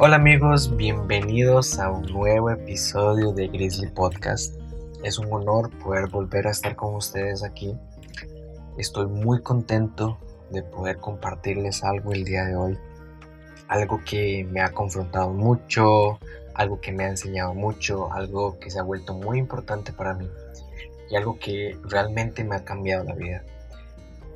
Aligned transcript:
Hola 0.00 0.14
amigos, 0.14 0.76
bienvenidos 0.76 1.80
a 1.80 1.90
un 1.90 2.02
nuevo 2.02 2.50
episodio 2.50 3.32
de 3.32 3.48
Grizzly 3.48 3.88
Podcast. 3.88 4.54
Es 5.02 5.18
un 5.18 5.26
honor 5.32 5.76
poder 5.80 6.08
volver 6.08 6.46
a 6.46 6.52
estar 6.52 6.76
con 6.76 6.94
ustedes 6.94 7.42
aquí. 7.42 7.76
Estoy 8.76 9.08
muy 9.08 9.42
contento 9.42 10.16
de 10.50 10.62
poder 10.62 10.98
compartirles 10.98 11.82
algo 11.82 12.12
el 12.12 12.24
día 12.24 12.44
de 12.44 12.54
hoy. 12.54 12.78
Algo 13.66 14.00
que 14.04 14.46
me 14.48 14.60
ha 14.60 14.70
confrontado 14.70 15.30
mucho, 15.30 16.20
algo 16.54 16.80
que 16.80 16.92
me 16.92 17.02
ha 17.02 17.08
enseñado 17.08 17.52
mucho, 17.54 18.12
algo 18.12 18.60
que 18.60 18.70
se 18.70 18.78
ha 18.78 18.84
vuelto 18.84 19.14
muy 19.14 19.40
importante 19.40 19.92
para 19.92 20.14
mí 20.14 20.30
y 21.10 21.16
algo 21.16 21.40
que 21.40 21.76
realmente 21.82 22.44
me 22.44 22.54
ha 22.54 22.64
cambiado 22.64 23.02
la 23.02 23.16
vida. 23.16 23.42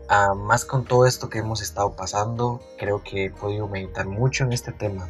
Ah, 0.09 0.35
más 0.35 0.65
con 0.65 0.85
todo 0.85 1.07
esto 1.07 1.29
que 1.29 1.39
hemos 1.39 1.63
estado 1.63 1.95
pasando, 1.95 2.61
creo 2.81 3.05
que 3.05 3.27
he 3.27 3.31
podido 3.31 3.69
meditar 3.69 4.09
mucho 4.09 4.43
en 4.43 4.53
este 4.53 4.73
tema 4.73 5.09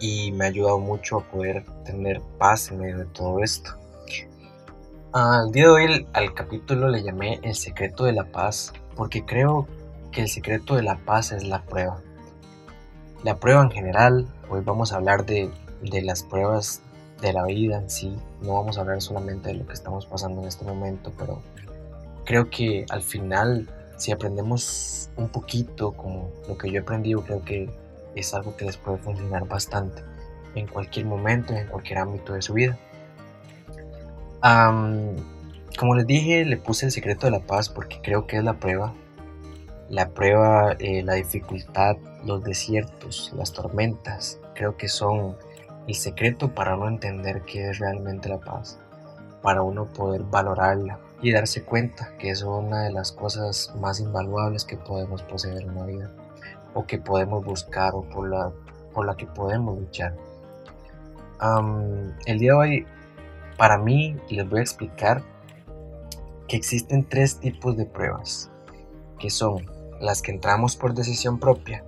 y 0.00 0.32
me 0.32 0.44
ha 0.44 0.48
ayudado 0.48 0.78
mucho 0.78 1.18
a 1.18 1.24
poder 1.24 1.64
tener 1.84 2.20
paz 2.38 2.70
en 2.70 2.78
medio 2.78 2.98
de 2.98 3.06
todo 3.06 3.42
esto. 3.42 3.70
Al 5.12 5.52
día 5.52 5.64
de 5.64 5.70
hoy 5.70 6.06
al 6.12 6.34
capítulo 6.34 6.88
le 6.88 7.02
llamé 7.02 7.38
El 7.42 7.54
secreto 7.54 8.04
de 8.04 8.12
la 8.12 8.24
paz 8.24 8.72
porque 8.96 9.24
creo 9.24 9.68
que 10.10 10.22
el 10.22 10.28
secreto 10.28 10.74
de 10.74 10.82
la 10.82 10.96
paz 10.96 11.32
es 11.32 11.44
la 11.44 11.62
prueba. 11.62 12.00
La 13.22 13.36
prueba 13.36 13.62
en 13.62 13.70
general, 13.70 14.26
hoy 14.50 14.60
vamos 14.64 14.92
a 14.92 14.96
hablar 14.96 15.24
de, 15.24 15.50
de 15.82 16.02
las 16.02 16.22
pruebas 16.22 16.82
de 17.20 17.32
la 17.32 17.44
vida 17.44 17.78
en 17.78 17.88
sí, 17.88 18.16
no 18.42 18.54
vamos 18.54 18.76
a 18.76 18.82
hablar 18.82 19.00
solamente 19.00 19.48
de 19.48 19.54
lo 19.54 19.66
que 19.66 19.72
estamos 19.72 20.04
pasando 20.04 20.42
en 20.42 20.48
este 20.48 20.64
momento, 20.64 21.12
pero 21.16 21.40
creo 22.24 22.50
que 22.50 22.84
al 22.90 23.02
final, 23.02 23.68
si 23.96 24.12
aprendemos 24.12 25.10
un 25.16 25.28
poquito 25.28 25.92
como 25.92 26.30
lo 26.48 26.58
que 26.58 26.70
yo 26.70 26.80
he 26.80 26.82
aprendido, 26.82 27.22
creo 27.22 27.44
que 27.44 27.70
es 28.14 28.34
algo 28.34 28.56
que 28.56 28.64
les 28.64 28.76
puede 28.76 28.98
funcionar 28.98 29.46
bastante 29.46 30.02
en 30.54 30.66
cualquier 30.66 31.06
momento, 31.06 31.54
en 31.54 31.66
cualquier 31.66 31.98
ámbito 31.98 32.34
de 32.34 32.42
su 32.42 32.54
vida. 32.54 32.78
como 35.78 35.94
les 35.96 36.06
dije, 36.06 36.44
le 36.44 36.56
puse 36.56 36.86
el 36.86 36.92
secreto 36.92 37.26
de 37.26 37.32
la 37.32 37.40
paz 37.40 37.68
porque 37.68 38.00
creo 38.02 38.26
que 38.26 38.36
es 38.36 38.44
la 38.44 38.54
prueba. 38.54 38.92
La 39.88 40.08
prueba, 40.10 40.72
eh, 40.78 41.02
la 41.02 41.14
dificultad, 41.14 41.96
los 42.24 42.42
desiertos, 42.42 43.32
las 43.36 43.52
tormentas, 43.52 44.40
creo 44.54 44.76
que 44.76 44.88
son 44.88 45.36
el 45.86 45.94
secreto 45.94 46.54
para 46.54 46.76
uno 46.76 46.88
entender 46.88 47.42
qué 47.42 47.68
es 47.68 47.78
realmente 47.78 48.28
la 48.28 48.38
paz, 48.38 48.78
para 49.42 49.62
uno 49.62 49.86
poder 49.86 50.22
valorarla 50.22 50.98
y 51.20 51.32
darse 51.32 51.62
cuenta 51.62 52.16
que 52.18 52.30
es 52.30 52.42
una 52.42 52.84
de 52.84 52.92
las 52.92 53.12
cosas 53.12 53.74
más 53.78 54.00
invaluables 54.00 54.64
que 54.64 54.76
podemos 54.76 55.22
poseer 55.22 55.62
en 55.62 55.74
la 55.74 55.84
vida 55.84 56.10
o 56.74 56.86
que 56.86 56.98
podemos 56.98 57.44
buscar 57.44 57.94
o 57.94 58.02
por 58.02 58.28
la, 58.28 58.52
por 58.92 59.06
la 59.06 59.16
que 59.16 59.26
podemos 59.26 59.78
luchar. 59.78 60.14
el 62.26 62.38
día 62.38 62.52
de 62.52 62.58
hoy, 62.58 62.86
para 63.56 63.78
mí, 63.78 64.16
les 64.28 64.48
voy 64.48 64.60
a 64.60 64.62
explicar 64.62 65.22
que 66.48 66.56
existen 66.56 67.08
tres 67.08 67.38
tipos 67.38 67.76
de 67.76 67.86
pruebas, 67.86 68.50
que 69.18 69.30
son 69.30 69.66
las 70.00 70.20
que 70.20 70.32
entramos 70.32 70.76
por 70.76 70.94
decisión 70.94 71.38
propia, 71.38 71.84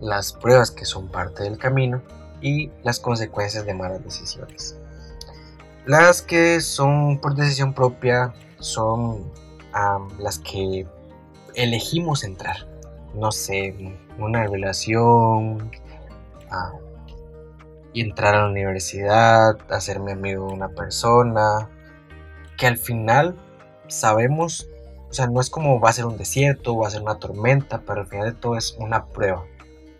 las 0.00 0.32
pruebas 0.32 0.70
que 0.70 0.84
son 0.84 1.08
parte 1.08 1.42
del 1.42 1.58
camino 1.58 2.02
y 2.40 2.70
las 2.82 3.00
consecuencias 3.00 3.66
de 3.66 3.74
malas 3.74 4.02
decisiones. 4.04 4.78
Las 5.86 6.22
que 6.22 6.60
son 6.60 7.20
por 7.20 7.34
decisión 7.34 7.72
propia 7.72 8.34
son 8.58 9.30
las 10.18 10.38
que 10.38 10.86
elegimos 11.54 12.24
entrar. 12.24 12.66
No 13.16 13.32
sé, 13.32 13.74
una 14.18 14.46
relación, 14.46 15.70
entrar 17.94 18.34
a 18.34 18.42
la 18.42 18.48
universidad, 18.50 19.58
hacerme 19.70 20.12
amigo 20.12 20.46
de 20.48 20.54
una 20.54 20.68
persona, 20.68 21.68
que 22.56 22.66
al 22.66 22.76
final 22.76 23.34
sabemos, 23.88 24.68
o 25.10 25.12
sea, 25.12 25.26
no 25.26 25.40
es 25.40 25.50
como 25.50 25.80
va 25.80 25.90
a 25.90 25.94
ser 25.94 26.06
un 26.06 26.18
desierto, 26.18 26.76
va 26.76 26.88
a 26.88 26.90
ser 26.90 27.02
una 27.02 27.18
tormenta, 27.18 27.82
pero 27.86 28.02
al 28.02 28.06
final 28.06 28.32
de 28.32 28.38
todo 28.38 28.56
es 28.56 28.76
una 28.78 29.06
prueba 29.06 29.44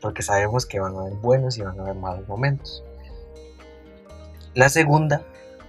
porque 0.06 0.22
sabemos 0.22 0.66
que 0.66 0.78
van 0.78 0.94
a 0.94 1.00
haber 1.00 1.15
buenos 1.15 1.59
y 1.59 1.62
van 1.62 1.78
a 1.81 1.82
haber 1.82 1.97
malos 1.97 2.28
momentos. 2.28 2.84
La 4.55 4.69
segunda, 4.69 5.22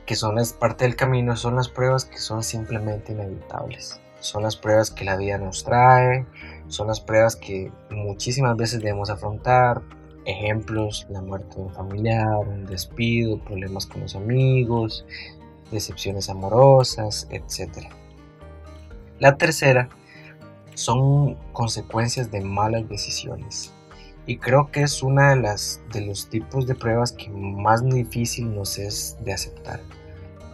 que 0.06 0.16
son 0.16 0.36
parte 0.60 0.86
del 0.86 0.96
camino, 0.96 1.36
son 1.36 1.56
las 1.56 1.70
pruebas 1.70 2.06
que 2.06 2.20
son 2.20 2.44
simplemente 2.44 3.14
inevitables. 3.14 4.00
Son 4.20 4.44
las 4.44 4.56
pruebas 4.56 4.92
que 4.92 5.06
la 5.06 5.16
vida 5.16 5.40
nos 5.40 5.64
trae, 5.64 6.28
son 6.68 6.88
las 6.88 7.00
pruebas 7.00 7.36
que 7.36 7.72
muchísimas 7.90 8.56
veces 8.58 8.82
debemos 8.82 9.10
afrontar. 9.10 9.82
Ejemplos, 10.26 11.08
la 11.10 11.22
muerte 11.22 11.56
de 11.56 11.62
un 11.62 11.74
familiar, 11.74 12.40
un 12.40 12.66
despido, 12.66 13.40
problemas 13.40 13.86
con 13.86 14.02
los 14.02 14.16
amigos, 14.16 15.06
decepciones 15.72 16.30
amorosas, 16.30 17.28
etc. 17.32 17.88
La 19.20 19.38
tercera 19.38 19.90
son 20.74 21.36
consecuencias 21.54 22.30
de 22.30 22.42
malas 22.42 22.88
decisiones 22.90 23.74
y 24.26 24.38
creo 24.38 24.70
que 24.70 24.82
es 24.82 25.02
una 25.02 25.30
de 25.30 25.38
las 25.38 25.82
de 25.94 26.02
los 26.02 26.30
tipos 26.30 26.68
de 26.68 26.76
pruebas 26.76 27.14
que 27.14 27.30
más 27.30 27.84
difícil 27.84 28.54
nos 28.54 28.78
es 28.78 29.18
de 29.24 29.34
aceptar 29.34 29.80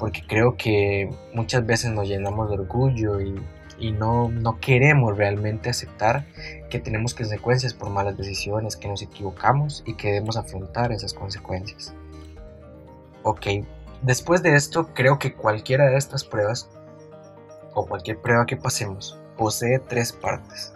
porque 0.03 0.21
creo 0.27 0.55
que 0.57 1.09
muchas 1.33 1.65
veces 1.65 1.91
nos 1.91 2.07
llenamos 2.07 2.49
de 2.49 2.55
orgullo 2.55 3.21
y, 3.21 3.35
y 3.77 3.91
no, 3.91 4.29
no 4.29 4.59
queremos 4.59 5.17
realmente 5.17 5.69
aceptar 5.69 6.25
que 6.69 6.79
tenemos 6.79 7.13
consecuencias 7.13 7.73
por 7.73 7.89
malas 7.89 8.17
decisiones, 8.17 8.75
que 8.75 8.87
nos 8.87 9.01
equivocamos 9.01 9.83
y 9.85 9.95
que 9.95 10.07
debemos 10.07 10.37
afrontar 10.37 10.91
esas 10.91 11.13
consecuencias. 11.13 11.93
Ok, 13.23 13.47
después 14.01 14.43
de 14.43 14.55
esto 14.55 14.93
creo 14.93 15.19
que 15.19 15.33
cualquiera 15.33 15.85
de 15.85 15.97
estas 15.97 16.23
pruebas 16.23 16.69
o 17.73 17.85
cualquier 17.85 18.19
prueba 18.19 18.45
que 18.45 18.57
pasemos 18.57 19.19
posee 19.37 19.79
tres 19.79 20.11
partes. 20.11 20.73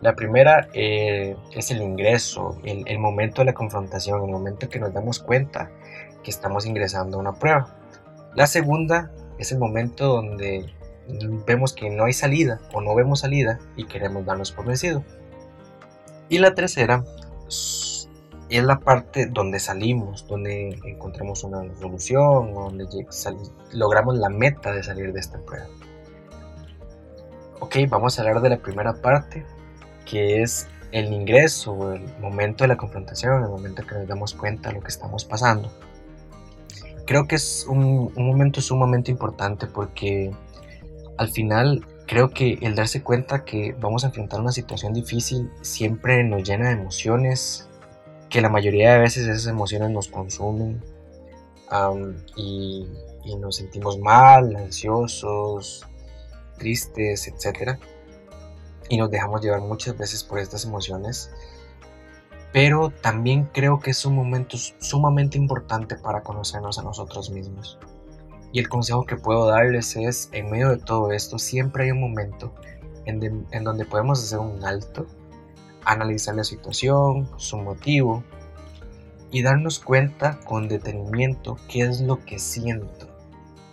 La 0.00 0.14
primera 0.14 0.68
eh, 0.74 1.36
es 1.52 1.70
el 1.72 1.82
ingreso, 1.82 2.60
el, 2.62 2.98
momento 2.98 3.42
de 3.42 3.46
la 3.46 3.52
confrontación, 3.52 4.22
el 4.22 4.30
momento 4.30 4.68
que 4.68 4.78
nos 4.78 4.92
damos 4.92 5.18
cuenta 5.18 5.70
que 6.22 6.30
estamos 6.30 6.66
ingresando 6.66 7.16
a 7.16 7.20
una 7.20 7.32
prueba. 7.32 7.74
La 8.34 8.46
segunda 8.46 9.10
es 9.38 9.50
el 9.50 9.58
momento 9.58 10.06
donde 10.06 10.72
vemos 11.46 11.72
que 11.72 11.90
no 11.90 12.04
hay 12.04 12.12
salida 12.12 12.60
o 12.72 12.80
no 12.80 12.94
vemos 12.94 13.20
salida 13.20 13.58
y 13.76 13.84
queremos 13.84 14.24
darnos 14.24 14.52
por 14.52 14.66
vencido. 14.66 15.02
Y 16.28 16.38
la 16.38 16.54
tercera 16.54 17.04
es 17.48 18.08
la 18.50 18.80
parte 18.80 19.26
donde 19.26 19.58
salimos, 19.60 20.26
donde 20.26 20.78
encontramos 20.84 21.44
una 21.44 21.62
solución, 21.78 22.54
donde 22.54 22.86
logramos 23.72 24.16
la 24.18 24.28
meta 24.28 24.72
de 24.72 24.82
salir 24.82 25.12
de 25.12 25.20
esta 25.20 25.38
prueba. 25.38 25.66
Ok, 27.60 27.76
vamos 27.88 28.18
a 28.18 28.22
hablar 28.22 28.40
de 28.40 28.50
la 28.50 28.58
primera 28.58 28.94
parte, 28.94 29.44
que 30.06 30.42
es 30.42 30.68
el 30.92 31.12
ingreso, 31.12 31.92
el 31.92 32.02
momento 32.20 32.64
de 32.64 32.68
la 32.68 32.76
confrontación, 32.76 33.42
el 33.42 33.50
momento 33.50 33.86
que 33.86 33.94
nos 33.94 34.06
damos 34.06 34.34
cuenta 34.34 34.70
de 34.70 34.76
lo 34.76 34.80
que 34.80 34.88
estamos 34.88 35.24
pasando. 35.24 35.70
Creo 37.04 37.26
que 37.26 37.36
es 37.36 37.66
un, 37.68 38.12
momento 38.14 38.60
sumamente 38.60 39.10
importante 39.10 39.66
porque 39.66 40.30
al 41.18 41.28
final 41.28 41.86
creo 42.06 42.30
que 42.30 42.58
el 42.62 42.74
darse 42.74 43.02
cuenta 43.02 43.44
que 43.44 43.76
vamos 43.78 44.04
a 44.04 44.08
enfrentar 44.08 44.40
una 44.40 44.52
situación 44.52 44.94
difícil 44.94 45.50
siempre 45.60 46.24
nos 46.24 46.48
llena 46.48 46.68
de 46.68 46.74
emociones, 46.74 47.68
que 48.30 48.40
la 48.40 48.48
mayoría 48.48 48.94
de 48.94 49.00
veces 49.00 49.26
esas 49.26 49.46
emociones 49.46 49.90
nos 49.90 50.08
consumen 50.08 50.82
y, 52.36 52.88
y, 53.24 53.36
nos 53.36 53.56
sentimos 53.56 53.98
mal, 53.98 54.56
ansiosos, 54.56 55.86
tristes, 56.56 57.28
etcétera 57.28 57.78
y 58.88 58.96
nos 58.96 59.10
dejamos 59.10 59.40
llevar 59.42 59.60
muchas 59.60 59.96
veces 59.96 60.24
por 60.24 60.38
estas 60.38 60.64
emociones. 60.64 61.30
Pero 62.52 62.90
también 62.90 63.44
creo 63.52 63.80
que 63.80 63.90
es 63.90 64.04
un 64.06 64.14
momento 64.14 64.56
sumamente 64.56 65.36
importante 65.36 65.96
para 65.96 66.22
conocernos 66.22 66.78
a 66.78 66.82
nosotros 66.82 67.30
mismos. 67.30 67.78
Y 68.52 68.60
el 68.60 68.68
consejo 68.68 69.04
que 69.04 69.16
puedo 69.16 69.46
darles 69.46 69.96
es, 69.96 70.30
en 70.32 70.50
medio 70.50 70.70
de 70.70 70.78
todo 70.78 71.12
esto, 71.12 71.38
siempre 71.38 71.84
hay 71.84 71.90
un 71.90 72.00
momento 72.00 72.54
en, 73.04 73.64
donde 73.64 73.84
podemos 73.84 74.22
hacer 74.22 74.38
un 74.38 74.64
alto, 74.64 75.06
analizar 75.84 76.34
la 76.34 76.44
situación, 76.44 77.28
su 77.36 77.56
motivo, 77.58 78.22
y 79.30 79.42
darnos 79.42 79.78
cuenta 79.78 80.38
con 80.44 80.68
detenimiento 80.68 81.58
qué 81.68 81.82
es 81.82 82.00
lo 82.00 82.24
que 82.24 82.38
siento 82.38 83.08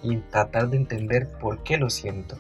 y 0.04 0.18
tratar 0.18 0.70
de 0.70 0.78
entender 0.78 1.32
por 1.40 1.64
qué 1.64 1.78
lo 1.78 1.90
siento 1.90 2.38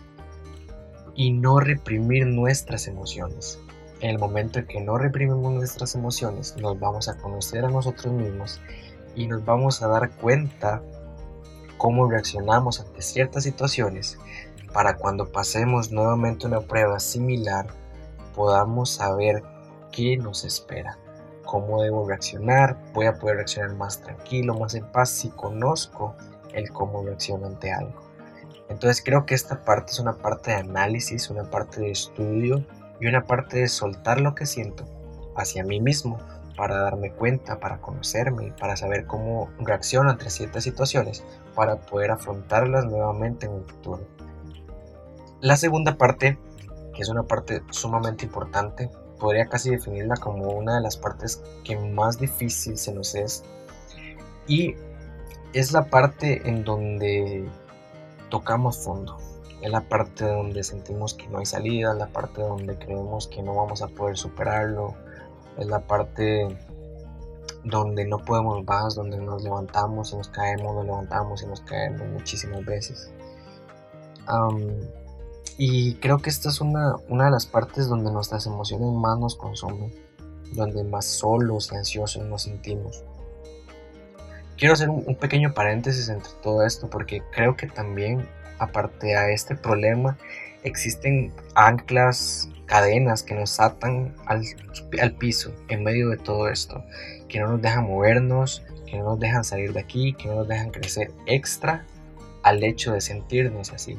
y 1.15 1.31
no 1.31 1.59
reprimir 1.59 2.27
nuestras 2.27 2.88
emociones. 2.88 3.59
En 4.01 4.09
el 4.11 4.19
momento 4.19 4.59
en 4.59 4.67
que 4.67 4.81
no 4.81 4.97
reprimimos 4.97 5.53
nuestras 5.53 5.95
emociones, 5.95 6.55
nos 6.57 6.77
vamos 6.77 7.07
a 7.07 7.17
conocer 7.17 7.63
a 7.63 7.69
nosotros 7.69 8.13
mismos 8.13 8.61
y 9.15 9.27
nos 9.27 9.45
vamos 9.45 9.81
a 9.81 9.88
dar 9.88 10.11
cuenta 10.11 10.83
cómo 11.77 12.10
reaccionamos 12.10 12.80
ante 12.80 13.01
ciertas 13.01 13.44
situaciones 13.44 14.18
para 14.74 14.98
cuando 14.98 15.31
pasemos 15.31 15.92
nuevamente 15.92 16.48
una 16.48 16.62
prueba 16.62 17.00
similar 17.00 17.68
podamos 18.36 18.89
saber 18.89 19.42
qué 19.92 20.18
nos 20.18 20.44
espera, 20.44 20.98
cómo 21.45 21.81
debo 21.81 22.07
reaccionar, 22.07 22.77
voy 22.94 23.06
a 23.06 23.18
poder 23.18 23.38
reaccionar 23.38 23.75
más 23.75 24.01
tranquilo, 24.01 24.54
más 24.60 24.75
en 24.75 24.86
paz 24.86 25.10
si 25.10 25.30
conozco 25.30 26.16
el 26.54 26.69
cómo 26.72 27.04
reacciono 27.04 27.48
ante 27.48 27.72
algo. 27.72 28.01
Entonces 28.68 29.01
creo 29.04 29.25
que 29.25 29.36
esta 29.36 29.63
parte 29.63 29.94
es 29.94 30.00
una 30.00 30.18
parte 30.18 30.51
de 30.51 30.57
análisis, 30.57 31.30
una 31.30 31.50
parte 31.50 31.81
de 31.81 31.92
estudio 31.92 32.66
y 33.00 33.07
una 33.07 33.25
parte 33.25 33.60
de 33.60 33.68
soltar 33.68 34.19
lo 34.19 34.36
que 34.36 34.45
siento 34.45 34.86
hacia 35.36 35.63
mí 35.63 35.80
mismo 35.80 36.18
para 36.55 36.77
darme 36.79 37.11
cuenta, 37.11 37.59
para 37.59 37.79
conocerme, 37.79 38.53
para 38.59 38.77
saber 38.77 39.05
cómo 39.05 39.49
reacciono 39.59 40.09
ante 40.09 40.29
ciertas 40.29 40.63
situaciones, 40.63 41.23
para 41.53 41.77
poder 41.77 42.11
afrontarlas 42.11 42.85
nuevamente 42.85 43.45
en 43.45 43.55
el 43.55 43.63
futuro. 43.63 44.01
La 45.41 45.57
segunda 45.57 45.97
parte, 45.97 46.37
que 46.93 47.01
es 47.01 47.09
una 47.09 47.23
parte 47.23 47.61
sumamente 47.71 48.25
importante, 48.25 48.89
podría 49.19 49.47
casi 49.47 49.69
definirla 49.69 50.15
como 50.15 50.49
una 50.49 50.75
de 50.75 50.81
las 50.81 50.97
partes 50.97 51.43
que 51.63 51.77
más 51.77 52.19
difícil 52.19 52.77
se 52.77 52.93
nos 52.93 53.15
es. 53.15 53.43
Y 54.47 54.75
es 55.53 55.71
la 55.71 55.85
parte 55.85 56.47
en 56.47 56.63
donde 56.63 57.47
tocamos 58.29 58.77
fondo. 58.77 59.17
Es 59.61 59.71
la 59.71 59.81
parte 59.81 60.25
donde 60.25 60.63
sentimos 60.63 61.13
que 61.13 61.27
no 61.27 61.39
hay 61.39 61.45
salida, 61.45 61.93
la 61.93 62.07
parte 62.07 62.41
donde 62.41 62.77
creemos 62.77 63.27
que 63.27 63.41
no 63.41 63.55
vamos 63.55 63.81
a 63.81 63.87
poder 63.87 64.17
superarlo, 64.17 64.95
es 65.57 65.67
la 65.67 65.79
parte 65.79 66.47
donde 67.63 68.05
no 68.05 68.19
podemos 68.19 68.63
más, 68.63 68.95
donde 68.95 69.17
nos 69.17 69.43
levantamos 69.43 70.13
y 70.13 70.17
nos 70.17 70.29
caemos, 70.29 70.75
nos 70.75 70.85
levantamos 70.85 71.41
y 71.43 71.47
nos 71.47 71.61
caemos 71.61 72.07
muchísimas 72.07 72.63
veces. 72.65 73.11
y 75.57 75.95
creo 75.95 76.19
que 76.19 76.29
esta 76.29 76.49
es 76.49 76.61
una, 76.61 76.95
una 77.09 77.25
de 77.25 77.31
las 77.31 77.45
partes 77.45 77.87
donde 77.87 78.11
nuestras 78.11 78.45
emociones 78.45 78.91
más 78.91 79.17
nos 79.17 79.35
consumen, 79.35 79.93
donde 80.53 80.83
más 80.83 81.05
solos 81.05 81.69
y 81.71 81.75
ansiosos 81.75 82.23
nos 82.25 82.43
sentimos. 82.43 83.03
Quiero 84.57 84.73
hacer 84.73 84.89
un, 84.89 85.15
pequeño 85.15 85.53
paréntesis 85.53 86.07
entre 86.07 86.31
todo 86.41 86.65
esto 86.65 86.89
porque 86.89 87.21
creo 87.31 87.57
que 87.57 87.67
también, 87.67 88.27
aparte 88.57 89.17
a 89.17 89.29
este 89.29 89.55
problema, 89.55 90.17
existen 90.65 91.31
anclas, 91.56 92.50
cadenas 92.65 93.23
que 93.23 93.35
nos 93.35 93.59
atan 93.59 94.13
al, 94.25 94.44
al, 95.00 95.13
piso 95.13 95.53
en 95.69 95.83
medio 95.83 96.09
de 96.09 96.17
todo 96.17 96.50
esto, 96.50 96.83
que 97.29 97.39
no 97.39 97.50
nos 97.50 97.62
dejan 97.62 97.85
movernos, 97.85 98.63
que 98.85 98.97
no 98.97 99.06
nos 99.06 99.19
dejan 99.19 99.44
salir 99.44 99.71
de 99.71 99.79
aquí, 99.79 100.13
que 100.13 100.27
no 100.27 100.35
nos 100.35 100.47
dejan 100.47 100.71
crecer 100.71 101.12
extra 101.27 101.85
al 102.44 102.63
hecho 102.63 102.94
de 102.94 103.01
sentirnos 103.01 103.71
así. 103.71 103.97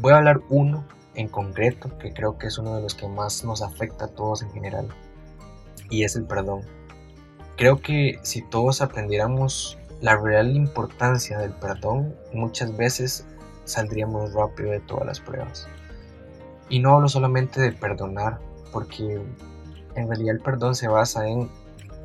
Voy 0.00 0.12
a 0.12 0.18
hablar 0.18 0.40
uno 0.50 0.84
en 1.14 1.28
concreto 1.28 1.96
que 1.98 2.12
creo 2.12 2.36
que 2.36 2.48
es 2.48 2.58
uno 2.58 2.76
de 2.76 2.82
los 2.82 2.94
que 2.94 3.08
más 3.08 3.44
nos 3.44 3.62
afecta 3.62 4.06
a 4.06 4.08
todos 4.08 4.42
en 4.42 4.52
general 4.52 4.88
y 5.88 6.04
es 6.04 6.16
el 6.16 6.24
perdón. 6.24 6.62
Creo 7.56 7.80
que 7.80 8.18
si 8.22 8.42
todos 8.42 8.82
aprendiéramos 8.82 9.78
la 10.00 10.16
real 10.16 10.54
importancia 10.54 11.38
del 11.38 11.52
perdón, 11.52 12.14
muchas 12.34 12.76
veces 12.76 13.26
saldríamos 13.64 14.34
rápido 14.34 14.70
de 14.70 14.80
todas 14.80 15.06
las 15.06 15.20
pruebas. 15.20 15.66
Y 16.68 16.80
no 16.80 16.94
hablo 16.94 17.08
solamente 17.08 17.60
de 17.60 17.72
perdonar, 17.72 18.38
porque 18.72 19.20
en 19.94 20.08
realidad 20.08 20.34
el 20.36 20.40
perdón 20.40 20.74
se 20.74 20.88
basa 20.88 21.28
en, 21.28 21.48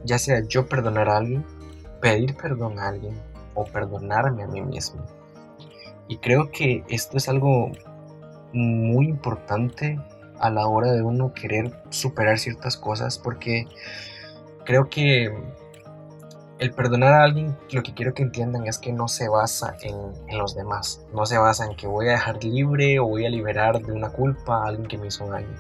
ya 0.04 0.18
sea 0.19 0.42
yo 0.48 0.68
perdonar 0.68 1.10
a 1.10 1.18
alguien, 1.18 1.46
pedir 2.00 2.36
perdón 2.36 2.80
a 2.80 2.90
alguien 2.90 3.19
o 3.56 3.66
perdonarme 3.66 4.44
a 4.44 4.48
mí 4.48 4.62
mismo. 4.62 5.04
Y 6.08 6.18
creo 6.18 6.52
que 6.52 6.84
esto 6.90 7.18
es 7.18 7.30
algo 7.30 7.72
muy 8.54 9.08
importante 9.08 10.00
a 10.40 10.50
la 10.50 10.68
hora 10.68 10.92
de 10.92 11.04
uno 11.04 11.34
querer 11.34 11.72
superar 11.90 12.40
ciertas 12.40 12.75
cosas, 12.78 13.18
porque 13.18 13.68
creo 14.66 14.90
que 14.90 15.31
el 16.62 16.74
perdonar 16.74 17.13
a 17.13 17.24
alguien, 17.24 17.58
lo 17.72 17.81
que 17.81 17.96
quiero 17.96 18.13
que 18.13 18.22
entiendan 18.22 18.68
es 18.68 18.78
que 18.78 18.94
no 18.94 19.08
se 19.08 19.28
basa 19.28 19.75
en, 19.81 20.38
los 20.38 20.54
demás, 20.56 21.02
no 21.12 21.25
se 21.25 21.40
basa 21.40 21.66
en 21.66 21.75
que 21.75 21.88
voy 21.88 22.08
a 22.08 22.12
dejar 22.12 22.44
libre 22.44 23.00
o 23.00 23.08
voy 23.08 23.25
a 23.25 23.31
liberar 23.31 23.81
de 23.81 23.92
una 23.92 24.10
culpa 24.10 24.58
a 24.58 24.68
alguien 24.68 24.88
que 24.88 25.00
me 25.00 25.08
hizo 25.08 25.25
daño. 25.28 25.56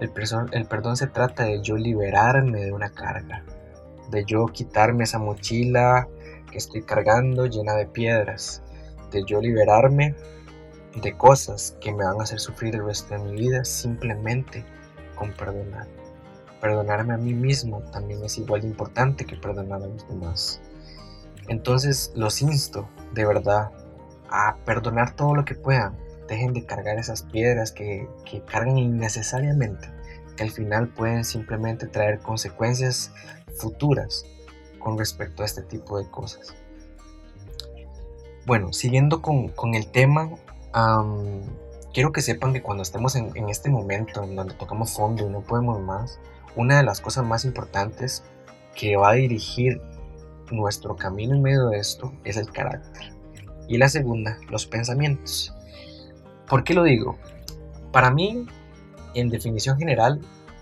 El, 0.00 0.10
el 0.52 0.64
perdón 0.64 0.96
se 0.96 1.08
trata 1.08 1.44
de 1.44 1.60
yo 1.60 1.76
liberarme 1.76 2.64
de 2.64 2.72
una 2.72 2.88
carga, 2.88 3.44
de 4.10 4.24
yo 4.24 4.46
quitarme 4.46 5.04
esa 5.04 5.18
mochila 5.18 6.08
que 6.50 6.56
estoy 6.56 6.80
cargando 6.84 7.44
llena 7.44 7.74
de 7.74 7.84
piedras, 7.84 8.62
de 9.10 9.24
yo 9.26 9.42
liberarme 9.42 10.14
de 11.02 11.14
cosas 11.18 11.76
que 11.82 11.92
me 11.92 12.02
van 12.02 12.18
a 12.18 12.22
hacer 12.22 12.40
sufrir 12.40 12.76
el 12.76 12.86
resto 12.86 13.12
de 13.12 13.20
mi 13.24 13.32
vida 13.32 13.62
simplemente 13.66 14.64
con 15.16 15.32
perdonar 15.32 15.86
perdonarme 16.64 17.12
a 17.12 17.18
mí 17.18 17.34
mismo 17.34 17.82
también 17.92 18.24
es 18.24 18.38
igual 18.38 18.62
de 18.62 18.68
importante 18.68 19.26
que 19.26 19.36
perdonar 19.36 19.82
a 19.82 19.86
los 19.86 20.08
demás. 20.08 20.62
Entonces 21.46 22.10
los 22.14 22.40
insto, 22.40 22.88
de 23.12 23.26
verdad, 23.26 23.70
a 24.30 24.56
perdonar 24.64 25.14
todo 25.14 25.34
lo 25.34 25.44
que 25.44 25.56
puedan. 25.56 25.94
Dejen 26.26 26.54
de 26.54 26.64
cargar 26.64 26.96
esas 26.96 27.20
piedras 27.20 27.70
que, 27.70 28.08
que 28.24 28.40
cargan 28.46 28.78
innecesariamente, 28.78 29.90
que 30.38 30.42
al 30.42 30.50
final 30.50 30.88
pueden 30.88 31.26
simplemente 31.26 31.86
traer 31.86 32.20
consecuencias 32.20 33.12
futuras 33.58 34.24
con 34.78 34.96
respecto 34.96 35.42
a 35.42 35.44
este 35.44 35.60
tipo 35.60 35.98
de 35.98 36.10
cosas. 36.10 36.54
Bueno, 38.46 38.72
siguiendo 38.72 39.20
con, 39.20 39.48
con 39.48 39.74
el 39.74 39.86
tema, 39.88 40.30
quiero 41.92 42.10
que 42.12 42.22
sepan 42.22 42.54
que 42.54 42.62
cuando 42.62 42.82
estemos 42.82 43.16
en, 43.16 43.36
en, 43.36 43.50
este 43.50 43.68
momento 43.68 44.24
en 44.24 44.34
donde 44.34 44.54
tocamos 44.54 44.94
fondo 44.94 45.26
y 45.26 45.30
no 45.30 45.42
podemos 45.42 45.78
más, 45.82 46.18
una 46.56 46.76
de 46.78 46.84
las 46.84 47.00
cosas 47.00 47.24
más 47.24 47.44
importantes 47.44 48.24
que 48.74 48.96
va 48.96 49.10
a 49.10 49.14
dirigir 49.14 49.80
nuestro 50.50 50.96
camino 50.96 51.34
en 51.34 51.42
medio 51.42 51.68
de 51.68 51.78
esto 51.78 52.12
es 52.24 52.36
el 52.36 52.50
carácter. 52.50 53.12
Y 53.68 53.78
la 53.78 53.88
segunda, 53.88 54.38
los 54.50 54.66
pensamientos. 54.66 55.54
¿Por 56.48 56.64
qué 56.64 56.74
lo 56.74 56.82
digo? 56.82 57.18
Para 57.92 58.10
mí, 58.10 58.46
en 59.14 59.30
definición 59.30 59.78
general, 59.78 60.20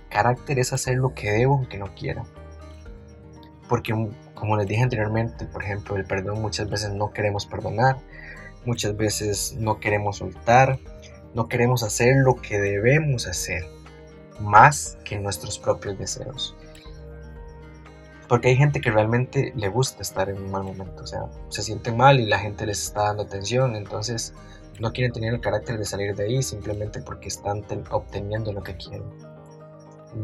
carácter 0.08 0.58
es 0.58 0.72
hacer 0.72 0.96
lo 0.96 1.14
que 1.14 1.30
debo 1.30 1.56
aunque 1.56 1.78
no 1.78 1.94
quiera. 1.94 2.24
Porque, 3.68 3.94
como 4.34 4.56
les 4.56 4.66
dije 4.66 4.82
anteriormente, 4.82 5.46
por 5.46 5.64
ejemplo, 5.64 5.96
el 5.96 6.04
perdón 6.04 6.42
muchas 6.42 6.68
veces 6.70 6.92
no 6.92 7.12
queremos 7.12 7.46
perdonar, 7.46 7.96
muchas 8.64 8.96
veces 8.96 9.56
no 9.58 9.80
queremos 9.80 10.18
soltar, 10.18 10.78
no 11.34 11.48
queremos 11.48 11.82
hacer 11.82 12.16
lo 12.16 12.36
que 12.36 12.60
debemos 12.60 13.26
hacer 13.26 13.64
más 14.40 14.98
que 15.04 15.18
nuestros 15.18 15.58
propios 15.58 15.98
deseos. 15.98 16.54
Porque 18.28 18.48
hay 18.48 18.56
gente 18.56 18.80
que 18.80 18.90
realmente 18.90 19.52
le 19.56 19.68
gusta 19.68 20.02
estar 20.02 20.30
en 20.30 20.38
un 20.38 20.50
mal 20.50 20.64
momento, 20.64 21.02
o 21.02 21.06
sea, 21.06 21.26
se 21.48 21.62
siente 21.62 21.92
mal 21.92 22.18
y 22.18 22.26
la 22.26 22.38
gente 22.38 22.64
les 22.64 22.82
está 22.82 23.02
dando 23.04 23.24
atención, 23.24 23.76
entonces 23.76 24.32
no 24.80 24.92
quieren 24.92 25.12
tener 25.12 25.34
el 25.34 25.40
carácter 25.40 25.76
de 25.76 25.84
salir 25.84 26.16
de 26.16 26.24
ahí 26.24 26.42
simplemente 26.42 27.02
porque 27.02 27.28
están 27.28 27.62
obteniendo 27.90 28.52
lo 28.52 28.62
que 28.62 28.76
quieren, 28.76 29.04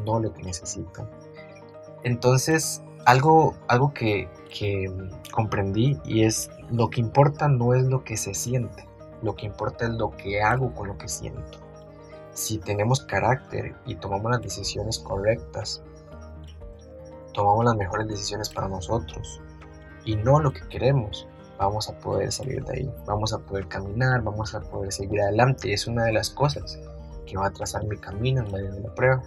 no 0.05 0.21
lo 0.21 0.33
que 0.33 0.43
necesitan. 0.43 1.09
Entonces, 2.03 2.83
algo, 3.05 3.55
algo 3.67 3.93
que, 3.93 4.29
que 4.49 4.91
comprendí 5.31 5.99
y 6.05 6.25
es 6.25 6.51
lo 6.71 6.89
que 6.89 7.01
importa 7.01 7.49
no 7.49 7.75
es 7.75 7.85
lo 7.85 8.05
que 8.05 8.17
se 8.17 8.33
siente, 8.33 8.89
lo 9.23 9.35
que 9.35 9.45
importa 9.45 9.85
es 9.85 9.93
lo 9.93 10.13
que 10.13 10.41
hago 10.41 10.75
con 10.75 10.89
lo 10.89 10.97
que 10.97 11.09
siento 11.09 11.68
si 12.39 12.59
tenemos 12.59 13.01
carácter 13.01 13.75
y 13.85 13.97
tomamos 13.97 14.31
las 14.31 14.41
decisiones 14.41 15.01
correctas, 15.01 15.83
tomamos 17.35 17.65
las 17.65 17.75
mejores 17.75 18.07
decisiones 18.07 18.49
para 18.49 18.69
nosotros 18.69 19.41
y 20.05 20.15
no 20.15 20.39
lo 20.39 20.53
que 20.53 20.61
queremos, 20.69 21.27
vamos 21.59 21.89
a 21.89 21.99
poder 21.99 22.31
salir 22.31 22.65
de 22.65 22.75
ahí, 22.75 22.95
vamos 23.07 23.33
a 23.33 23.41
poder 23.41 23.67
caminar, 23.67 24.23
vamos 24.23 24.55
a 24.55 24.61
poder 24.61 24.93
seguir 24.93 25.21
adelante. 25.21 25.73
Es 25.73 25.89
una 25.89 26.05
de 26.05 26.13
las 26.13 26.31
cosas 26.31 26.79
que 27.27 27.37
va 27.37 27.49
a 27.49 27.51
trazar 27.51 27.85
mi 27.85 27.97
camino 27.97 28.45
en 28.45 28.53
medio 28.53 28.73
de 28.73 28.81
la 28.83 28.95
prueba. 28.95 29.21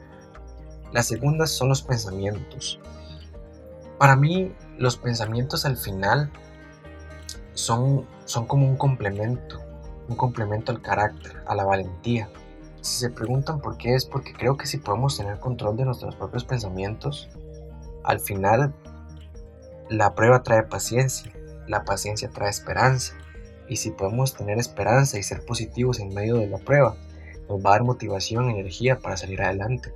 La 0.93 1.03
segunda 1.03 1.47
son 1.47 1.67
los 1.67 1.81
pensamientos. 1.81 2.79
Para 3.99 4.15
mí, 4.15 4.55
los 4.77 4.95
pensamientos 4.95 5.65
al 5.65 5.75
final 5.75 6.31
son, 7.55 8.05
son 8.23 8.47
como 8.47 8.69
un 8.69 8.77
complemento, 8.77 9.59
un 10.07 10.15
complemento 10.15 10.71
al 10.71 10.81
carácter, 10.81 11.43
a 11.45 11.55
la 11.55 11.65
valentía. 11.65 12.29
Si 12.81 12.99
se 12.99 13.09
preguntan 13.11 13.61
por 13.61 13.77
qué 13.77 13.93
es 13.93 14.05
porque 14.05 14.33
creo 14.33 14.57
que 14.57 14.65
si 14.65 14.77
podemos 14.77 15.17
tener 15.17 15.39
control 15.39 15.77
de 15.77 15.85
nuestros 15.85 16.15
propios 16.15 16.43
pensamientos, 16.43 17.29
al 18.03 18.19
final 18.19 18.73
la 19.89 20.15
prueba 20.15 20.41
trae 20.41 20.63
paciencia, 20.63 21.31
la 21.67 21.83
paciencia 21.83 22.29
trae 22.29 22.49
esperanza. 22.49 23.13
Y 23.69 23.77
si 23.77 23.91
podemos 23.91 24.33
tener 24.33 24.57
esperanza 24.57 25.17
y 25.17 25.23
ser 25.23 25.45
positivos 25.45 25.99
en 25.99 26.13
medio 26.13 26.37
de 26.37 26.47
la 26.47 26.57
prueba, 26.57 26.97
nos 27.47 27.63
va 27.63 27.69
a 27.69 27.73
dar 27.73 27.83
motivación, 27.83 28.49
energía 28.49 28.99
para 28.99 29.15
salir 29.15 29.41
adelante. 29.41 29.93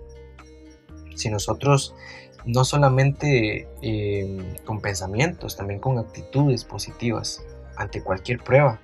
Si 1.16 1.30
nosotros 1.30 1.96
no 2.46 2.64
solamente 2.64 3.68
eh, 3.82 4.56
con 4.64 4.80
pensamientos, 4.80 5.58
también 5.58 5.80
con 5.80 5.98
actitudes 5.98 6.64
positivas 6.64 7.44
ante 7.76 8.02
cualquier 8.02 8.44
prueba, 8.44 8.80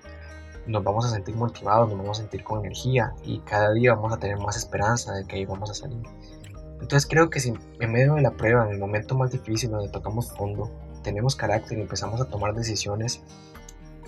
nos 0.68 0.84
vamos 0.84 1.06
a 1.06 1.10
sentir 1.10 1.36
motivados, 1.36 1.90
nos 1.90 1.98
vamos 1.98 2.20
a 2.20 2.22
sentir 2.22 2.44
con 2.44 2.60
energía 2.60 3.14
y 3.24 3.40
cada 3.40 3.72
día 3.72 3.96
vamos 3.96 4.14
a 4.14 4.18
tener 4.18 4.38
más 4.38 4.58
esperanza 4.58 5.14
de 5.14 5.26
que 5.26 5.38
ahí 5.38 5.46
vamos 5.46 5.70
a 5.70 5.74
salir. 5.74 6.02
Entonces 6.82 7.08
creo 7.10 7.30
que 7.30 7.40
si 7.40 7.54
en 7.80 7.92
medio 7.92 8.16
de 8.16 8.22
la 8.22 8.32
prueba, 8.32 8.66
en 8.66 8.72
el 8.72 8.80
momento 8.80 9.16
más 9.16 9.32
difícil 9.32 9.72
donde 9.72 9.90
tocamos 9.90 10.32
fondo, 10.32 10.70
tenemos 11.04 11.36
carácter 11.36 11.78
y 11.78 11.82
empezamos 11.82 12.22
a 12.22 12.26
tomar 12.26 12.54
decisiones 12.54 13.22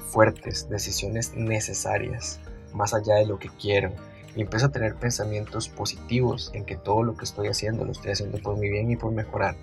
fuertes, 0.10 0.70
decisiones 0.70 1.34
necesarias, 1.36 2.40
más 2.74 2.94
allá 2.94 3.16
de 3.16 3.26
lo 3.26 3.40
que 3.40 3.50
quiero, 3.50 3.92
y 4.36 4.42
empiezo 4.42 4.68
a 4.68 4.72
tener 4.72 4.96
pensamientos 4.96 5.70
positivos 5.70 6.52
en 6.54 6.66
que 6.66 6.76
todo 6.76 7.04
lo 7.04 7.16
que 7.16 7.26
estoy 7.26 7.48
haciendo 7.48 7.86
lo 7.86 7.92
estoy 7.92 8.12
haciendo 8.12 8.40
por 8.40 8.58
mi 8.58 8.70
bien 8.70 8.92
y 8.92 8.96
por 8.96 9.12
mejorar, 9.12 9.56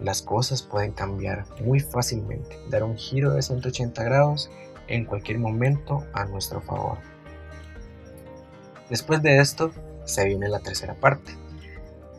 las 0.00 0.22
cosas 0.22 0.62
pueden 0.62 0.92
cambiar 0.92 1.44
muy 1.64 1.78
fácilmente, 1.78 2.58
dar 2.70 2.82
un 2.82 2.96
giro 2.96 3.32
de 3.32 3.42
180 3.42 4.02
grados 4.02 4.50
en 4.88 5.04
cualquier 5.04 5.38
momento 5.38 6.04
a 6.12 6.24
nuestro 6.24 6.60
favor. 6.60 6.98
Después 8.90 9.22
de 9.22 9.38
esto 9.38 9.72
se 10.04 10.26
viene 10.26 10.48
la 10.48 10.60
tercera 10.60 10.94
parte, 10.94 11.36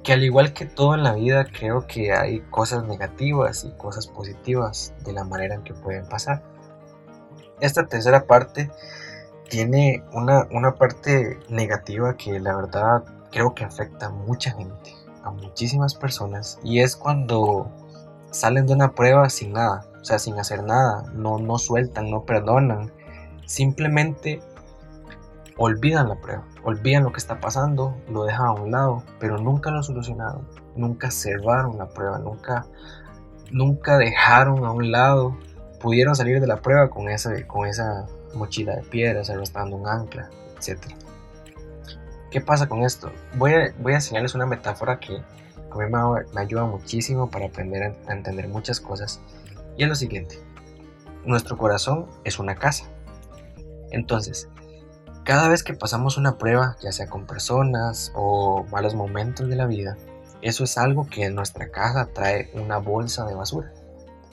que 0.03 0.13
al 0.13 0.23
igual 0.23 0.53
que 0.53 0.65
todo 0.65 0.95
en 0.95 1.03
la 1.03 1.13
vida 1.13 1.45
creo 1.45 1.87
que 1.87 2.13
hay 2.13 2.41
cosas 2.49 2.83
negativas 2.85 3.63
y 3.63 3.71
cosas 3.71 4.07
positivas 4.07 4.93
de 5.05 5.13
la 5.13 5.23
manera 5.23 5.55
en 5.55 5.63
que 5.63 5.73
pueden 5.73 6.07
pasar. 6.07 6.43
Esta 7.59 7.87
tercera 7.87 8.25
parte 8.25 8.69
tiene 9.49 10.03
una, 10.11 10.47
una 10.51 10.75
parte 10.75 11.39
negativa 11.49 12.17
que 12.17 12.39
la 12.39 12.55
verdad 12.55 13.03
creo 13.31 13.53
que 13.53 13.63
afecta 13.63 14.07
a 14.07 14.09
mucha 14.09 14.51
gente, 14.51 14.93
a 15.23 15.31
muchísimas 15.31 15.95
personas, 15.95 16.59
y 16.63 16.79
es 16.79 16.95
cuando 16.95 17.69
salen 18.31 18.65
de 18.65 18.73
una 18.73 18.93
prueba 18.93 19.29
sin 19.29 19.53
nada, 19.53 19.85
o 20.03 20.05
sea, 20.05 20.19
sin 20.19 20.37
hacer 20.37 20.63
nada, 20.63 21.05
no, 21.13 21.37
no 21.37 21.57
sueltan, 21.57 22.11
no 22.11 22.25
perdonan, 22.25 22.91
simplemente 23.45 24.41
olvidan 25.55 26.09
la 26.09 26.15
prueba, 26.15 26.43
olvidan 26.65 27.03
lo 27.03 27.13
que 27.13 27.19
está 27.19 27.39
pasando, 27.39 27.95
lo 28.09 28.25
dejan 28.25 28.47
a 28.47 28.51
un 28.51 28.71
lado, 28.71 29.03
pero 29.17 29.37
nunca 29.37 29.71
lo 29.71 29.81
solucionaron, 29.81 30.45
nunca 30.75 31.09
cerraron 31.09 31.77
la 31.77 31.87
prueba, 31.87 32.19
nunca, 32.19 32.65
nunca 33.49 33.97
dejaron 33.97 34.65
a 34.65 34.73
un 34.73 34.91
lado, 34.91 35.37
pudieron 35.79 36.17
salir 36.17 36.41
de 36.41 36.47
la 36.47 36.57
prueba 36.57 36.89
con, 36.89 37.07
ese, 37.07 37.47
con 37.47 37.65
esa 37.65 38.05
mochila 38.35 38.75
de 38.75 38.81
piedras, 38.83 39.29
arrastrando 39.29 39.77
un 39.77 39.87
ancla, 39.87 40.29
etc. 40.57 40.81
¿Qué 42.29 42.41
pasa 42.41 42.67
con 42.67 42.83
esto? 42.83 43.09
Voy 43.37 43.53
a, 43.53 43.73
voy 43.79 43.93
a 43.93 43.95
enseñarles 43.95 44.35
una 44.35 44.47
metáfora 44.47 44.99
que 44.99 45.15
a 45.15 45.77
mí 45.77 45.85
me, 46.33 46.41
ayuda 46.41 46.65
muchísimo 46.65 47.29
para 47.29 47.45
aprender 47.45 47.95
a 48.05 48.11
entender 48.11 48.49
muchas 48.49 48.81
cosas. 48.81 49.21
Y 49.77 49.83
es 49.83 49.89
lo 49.89 49.95
siguiente, 49.95 50.39
nuestro 51.25 51.57
corazón 51.57 52.07
es 52.23 52.39
una 52.39 52.55
casa. 52.55 52.85
Entonces, 53.91 54.49
cada 55.23 55.47
vez 55.47 55.63
que 55.63 55.73
pasamos 55.73 56.17
una 56.17 56.37
prueba, 56.37 56.77
ya 56.81 56.91
sea 56.91 57.07
con 57.07 57.25
personas 57.25 58.11
o 58.15 58.65
malos 58.71 58.93
momentos 58.95 59.47
de 59.47 59.55
la 59.55 59.65
vida, 59.65 59.97
eso 60.41 60.65
es 60.65 60.77
algo 60.77 61.07
que 61.07 61.23
en 61.23 61.35
nuestra 61.35 61.69
casa 61.71 62.09
trae 62.13 62.51
una 62.53 62.77
bolsa 62.77 63.25
de 63.25 63.33
basura. 63.33 63.71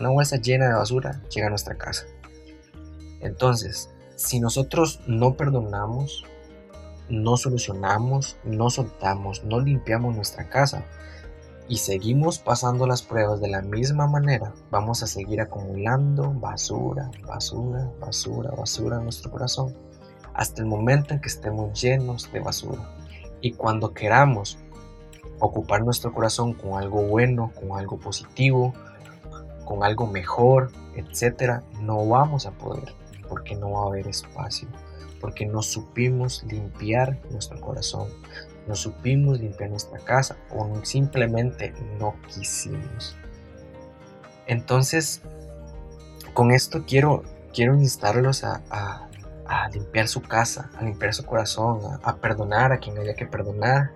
Una 0.00 0.08
bolsa 0.08 0.36
llena 0.36 0.66
de 0.66 0.74
basura 0.74 1.22
llega 1.28 1.46
a 1.46 1.50
nuestra 1.50 1.76
casa. 1.76 2.06
Entonces, 3.20 3.90
si 4.16 4.40
nosotros 4.40 5.00
no 5.06 5.36
perdonamos, 5.36 6.24
no 7.08 7.36
solucionamos, 7.36 8.36
no 8.44 8.70
soltamos, 8.70 9.44
no 9.44 9.60
limpiamos 9.60 10.16
nuestra 10.16 10.48
casa 10.48 10.84
y 11.70 11.76
seguimos 11.76 12.40
pasando 12.40 12.84
las 12.84 13.00
pruebas 13.00 13.40
de 13.40 13.46
la 13.46 13.62
misma 13.62 14.08
manera, 14.08 14.52
vamos 14.72 15.04
a 15.04 15.06
seguir 15.06 15.40
acumulando 15.40 16.34
basura, 16.34 17.08
basura, 17.24 17.88
basura, 18.00 18.50
basura 18.50 18.96
en 18.96 19.04
nuestro 19.04 19.30
corazón 19.30 19.72
hasta 20.34 20.62
el 20.62 20.66
momento 20.66 21.14
en 21.14 21.20
que 21.20 21.28
estemos 21.28 21.80
llenos 21.80 22.32
de 22.32 22.40
basura. 22.40 22.90
Y 23.40 23.52
cuando 23.52 23.94
queramos 23.94 24.58
ocupar 25.38 25.84
nuestro 25.84 26.12
corazón 26.12 26.54
con 26.54 26.76
algo 26.76 27.04
bueno, 27.04 27.52
con 27.54 27.78
algo 27.78 28.00
positivo, 28.00 28.74
con 29.64 29.84
algo 29.84 30.08
mejor, 30.08 30.72
etcétera, 30.96 31.62
no 31.80 32.04
vamos 32.04 32.46
a 32.46 32.50
poder 32.50 32.92
porque 33.28 33.54
no 33.54 33.70
va 33.70 33.84
a 33.84 33.86
haber 33.86 34.08
espacio, 34.08 34.66
porque 35.20 35.46
no 35.46 35.62
supimos 35.62 36.42
limpiar 36.42 37.20
nuestro 37.30 37.60
corazón, 37.60 38.08
no 38.66 38.74
supimos 38.74 39.40
limpiar 39.40 39.70
nuestra 39.70 39.98
casa 40.00 40.36
o 40.50 40.84
simplemente 40.84 41.74
no 41.98 42.14
quisimos. 42.28 43.16
Entonces, 44.46 45.22
con 46.34 46.50
esto 46.50 46.84
quiero, 46.86 47.22
quiero 47.52 47.74
instarlos 47.74 48.44
a, 48.44 49.06
limpiar 49.72 50.08
su 50.08 50.22
casa, 50.22 50.70
a 50.78 50.82
limpiar 50.82 51.12
su 51.12 51.24
corazón, 51.24 51.80
a, 51.84 52.08
a 52.08 52.16
perdonar 52.16 52.72
a 52.72 52.78
quien 52.78 52.98
haya 52.98 53.14
que 53.14 53.26
perdonar, 53.26 53.90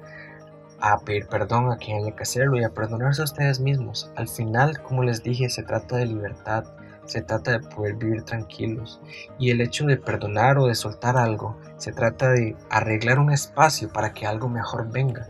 a 0.81 0.99
pedir 0.99 1.27
perdón 1.27 1.73
a 1.73 1.77
quien 1.77 2.03
haya 2.03 2.15
que 2.15 2.23
hacerlo 2.23 2.57
y 2.61 2.65
a 2.65 2.71
perdonarse 2.71 3.23
a 3.23 3.25
ustedes 3.25 3.61
mismos. 3.61 4.11
Al 4.17 4.29
final, 4.29 4.83
como 4.83 5.03
les 5.03 5.23
dije, 5.23 5.49
se 5.49 5.63
trata 5.63 5.97
de 5.97 6.07
libertad, 6.07 6.65
se 7.07 7.23
trata 7.23 7.53
de 7.53 7.61
poder 7.61 7.95
vivir 7.95 8.23
tranquilos. 8.23 9.01
Y 9.39 9.51
el 9.51 9.61
hecho 9.61 9.87
de 9.87 9.97
perdonar 9.97 10.59
o 10.59 10.67
de 10.67 10.75
soltar 10.75 11.17
algo, 11.17 11.57
se 11.77 11.93
trata 11.93 12.31
de 12.31 12.57
arreglar 12.71 13.19
un 13.19 13.33
espacio 13.33 13.93
para 13.93 14.13
que 14.13 14.27
algo 14.27 14.49
mejor 14.49 14.91
venga. 14.91 15.29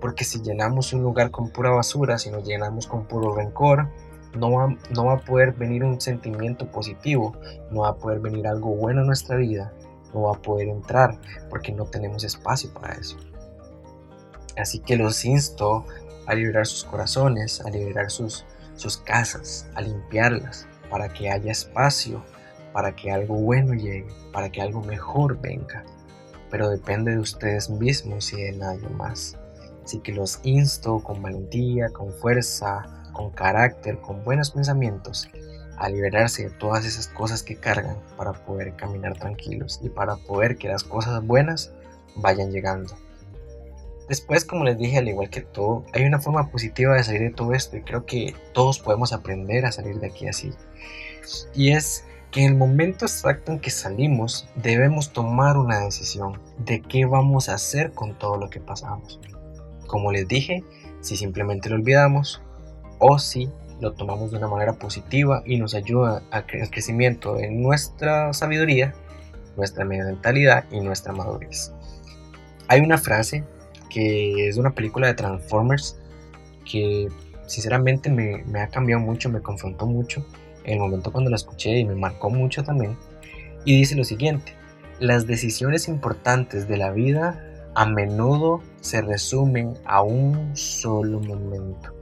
Porque 0.00 0.24
si 0.24 0.40
llenamos 0.40 0.92
un 0.92 1.02
lugar 1.02 1.30
con 1.30 1.50
pura 1.50 1.70
basura, 1.70 2.18
si 2.18 2.30
nos 2.30 2.44
llenamos 2.44 2.86
con 2.86 3.06
puro 3.06 3.34
rencor, 3.34 3.88
no 4.34 4.52
va, 4.52 4.76
no 4.90 5.06
va 5.06 5.14
a 5.14 5.20
poder 5.20 5.52
venir 5.52 5.84
un 5.84 6.00
sentimiento 6.00 6.70
positivo, 6.70 7.36
no 7.70 7.82
va 7.82 7.90
a 7.90 7.96
poder 7.96 8.20
venir 8.20 8.46
algo 8.46 8.74
bueno 8.74 9.00
en 9.00 9.08
nuestra 9.08 9.36
vida, 9.36 9.72
no 10.14 10.22
va 10.22 10.36
a 10.36 10.40
poder 10.40 10.68
entrar 10.68 11.18
porque 11.48 11.72
no 11.72 11.84
tenemos 11.84 12.24
espacio 12.24 12.72
para 12.72 12.94
eso. 12.94 13.16
Así 14.56 14.80
que 14.80 14.96
los 14.96 15.24
insto 15.24 15.84
a 16.26 16.34
liberar 16.34 16.66
sus 16.66 16.84
corazones, 16.84 17.60
a 17.60 17.70
liberar 17.70 18.10
sus, 18.10 18.44
sus 18.74 18.96
casas, 18.98 19.68
a 19.74 19.80
limpiarlas, 19.80 20.66
para 20.90 21.08
que 21.08 21.30
haya 21.30 21.52
espacio, 21.52 22.22
para 22.72 22.94
que 22.94 23.10
algo 23.10 23.36
bueno 23.36 23.74
llegue, 23.74 24.08
para 24.32 24.50
que 24.50 24.60
algo 24.60 24.82
mejor 24.82 25.40
venga. 25.40 25.84
Pero 26.50 26.68
depende 26.68 27.12
de 27.12 27.18
ustedes 27.18 27.70
mismos 27.70 28.32
y 28.32 28.42
de 28.42 28.52
nadie 28.52 28.88
más. 28.90 29.36
Así 29.84 30.00
que 30.00 30.12
los 30.12 30.40
insto 30.42 31.00
con 31.00 31.22
valentía, 31.22 31.88
con 31.90 32.12
fuerza, 32.12 32.86
con 33.12 33.30
carácter, 33.30 34.00
con 34.00 34.22
buenos 34.24 34.50
pensamientos, 34.50 35.28
a 35.78 35.88
liberarse 35.88 36.44
de 36.44 36.50
todas 36.50 36.84
esas 36.84 37.08
cosas 37.08 37.42
que 37.42 37.56
cargan 37.56 37.96
para 38.16 38.32
poder 38.32 38.76
caminar 38.76 39.18
tranquilos 39.18 39.80
y 39.82 39.88
para 39.88 40.16
poder 40.16 40.58
que 40.58 40.68
las 40.68 40.84
cosas 40.84 41.24
buenas 41.24 41.72
vayan 42.16 42.50
llegando. 42.50 42.94
Después, 44.10 44.44
como 44.44 44.64
les 44.64 44.76
dije, 44.76 44.98
al 44.98 45.08
igual 45.08 45.30
que 45.30 45.40
todo, 45.40 45.84
hay 45.92 46.02
una 46.02 46.18
forma 46.18 46.50
positiva 46.50 46.96
de 46.96 47.04
salir 47.04 47.20
de 47.20 47.30
todo 47.30 47.54
esto 47.54 47.76
y 47.76 47.82
creo 47.82 48.06
que 48.06 48.34
todos 48.52 48.80
podemos 48.80 49.12
aprender 49.12 49.64
a 49.64 49.70
salir 49.70 50.00
de 50.00 50.08
aquí 50.08 50.26
así. 50.26 50.52
Y 51.54 51.70
es 51.70 52.04
que 52.32 52.40
en 52.40 52.54
el 52.54 52.58
momento 52.58 53.04
exacto 53.04 53.52
en 53.52 53.60
que 53.60 53.70
salimos 53.70 54.48
debemos 54.56 55.12
tomar 55.12 55.56
una 55.56 55.78
decisión 55.78 56.40
de 56.58 56.82
qué 56.82 57.04
vamos 57.04 57.48
a 57.48 57.54
hacer 57.54 57.92
con 57.92 58.18
todo 58.18 58.36
lo 58.36 58.50
que 58.50 58.58
pasamos. 58.58 59.20
Como 59.86 60.10
les 60.10 60.26
dije, 60.26 60.64
si 61.02 61.16
simplemente 61.16 61.70
lo 61.70 61.76
olvidamos 61.76 62.42
o 62.98 63.16
si 63.20 63.48
lo 63.80 63.92
tomamos 63.92 64.32
de 64.32 64.38
una 64.38 64.48
manera 64.48 64.72
positiva 64.72 65.44
y 65.46 65.56
nos 65.56 65.76
ayuda 65.76 66.24
al 66.32 66.46
crecimiento 66.46 67.34
de 67.34 67.48
nuestra 67.48 68.32
sabiduría, 68.32 68.92
nuestra 69.56 69.84
mentalidad 69.84 70.64
y 70.72 70.80
nuestra 70.80 71.12
madurez. 71.12 71.72
Hay 72.66 72.80
una 72.80 72.98
frase 72.98 73.44
que 73.90 74.48
es 74.48 74.56
una 74.56 74.70
película 74.70 75.08
de 75.08 75.14
Transformers 75.14 75.98
que 76.64 77.08
sinceramente 77.46 78.10
me, 78.10 78.44
me, 78.44 78.60
ha 78.60 78.68
cambiado 78.68 79.02
mucho, 79.02 79.28
me 79.28 79.42
confrontó 79.42 79.86
mucho 79.86 80.24
en 80.64 80.74
el 80.74 80.80
momento 80.80 81.12
cuando 81.12 81.30
la 81.30 81.36
escuché 81.36 81.78
y 81.78 81.84
me 81.84 81.94
marcó 81.94 82.30
mucho 82.30 82.62
también. 82.62 82.96
Y 83.64 83.78
dice 83.78 83.96
lo 83.96 84.04
siguiente, 84.04 84.54
las 85.00 85.26
decisiones 85.26 85.88
importantes 85.88 86.68
de 86.68 86.76
la 86.76 86.90
vida 86.92 87.44
a 87.74 87.86
menudo 87.86 88.62
se 88.80 89.00
resumen 89.02 89.74
a 89.84 90.02
un 90.02 90.56
solo 90.56 91.20
momento. 91.20 91.94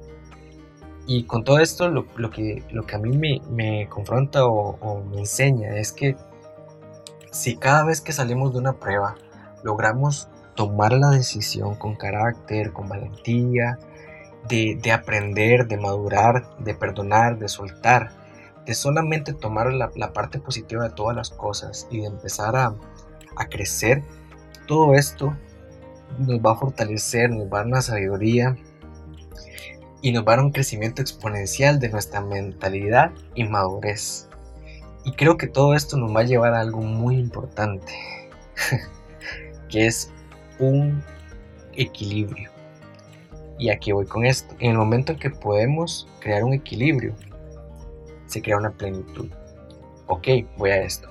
Y 1.06 1.24
con 1.24 1.42
todo 1.42 1.58
esto 1.58 1.88
lo, 1.88 2.06
lo 2.16 2.30
que, 2.30 2.62
lo 2.70 2.84
que 2.84 2.96
a 2.96 2.98
mí 2.98 3.16
me, 3.16 3.40
me 3.50 3.88
confronta 3.88 4.44
o, 4.44 4.78
o 4.80 5.02
me 5.04 5.20
enseña 5.20 5.76
es 5.76 5.92
que 5.92 6.16
si 7.30 7.56
cada 7.56 7.84
vez 7.84 8.00
que 8.00 8.12
salimos 8.12 8.52
de 8.52 8.58
una 8.58 8.74
prueba 8.74 9.16
logramos 9.62 10.28
tomar 10.58 10.92
la 10.92 11.10
decisión 11.10 11.76
con 11.76 11.94
carácter, 11.94 12.72
con 12.72 12.88
valentía, 12.88 13.78
de, 14.48 14.92
aprender, 14.92 15.68
de 15.68 15.76
madurar, 15.76 16.48
de 16.58 16.74
perdonar, 16.74 17.38
de 17.38 17.48
soltar, 17.48 18.10
de 18.66 18.74
solamente 18.74 19.32
tomar 19.34 19.72
la, 19.72 20.12
parte 20.12 20.40
positiva 20.40 20.82
de 20.82 20.90
todas 20.90 21.14
las 21.14 21.30
cosas 21.30 21.86
y 21.92 22.00
de 22.00 22.06
empezar 22.06 22.56
a, 22.56 22.74
a 23.36 23.48
crecer, 23.48 24.02
todo 24.66 24.94
esto 24.94 25.32
nos 26.18 26.40
va 26.40 26.54
a 26.54 26.56
fortalecer, 26.56 27.30
nos 27.30 27.44
va 27.44 27.58
a 27.58 27.60
dar 27.60 27.66
una 27.68 27.82
sabiduría 27.82 28.56
y 30.02 30.10
nos 30.10 30.26
va 30.26 30.32
a 30.32 30.36
dar 30.38 30.44
un 30.44 30.50
crecimiento 30.50 31.02
exponencial 31.02 31.78
de 31.78 31.88
nuestra 31.90 32.20
mentalidad 32.20 33.12
y 33.36 33.44
madurez. 33.44 34.28
Y 35.04 35.12
creo 35.12 35.36
que 35.36 35.46
todo 35.46 35.74
esto 35.74 35.96
nos 35.96 36.12
va 36.16 36.22
a 36.22 36.24
llevar 36.24 36.54
a 36.54 36.60
algo 36.60 36.80
muy 36.80 37.16
importante, 37.16 37.92
que 39.68 39.86
es 39.86 40.10
un 40.58 41.02
equilibrio. 41.74 42.50
Y 43.58 43.70
aquí 43.70 43.92
voy 43.92 44.06
con 44.06 44.24
esto. 44.24 44.54
En 44.60 44.72
el 44.72 44.78
momento 44.78 45.12
en 45.12 45.18
que 45.18 45.30
podemos 45.30 46.08
crear 46.20 46.44
un 46.44 46.52
equilibrio, 46.52 47.14
se 48.26 48.40
crea 48.42 48.56
una 48.56 48.70
plenitud. 48.70 49.28
Ok, 50.06 50.28
voy 50.56 50.70
a 50.70 50.82
esto. 50.82 51.08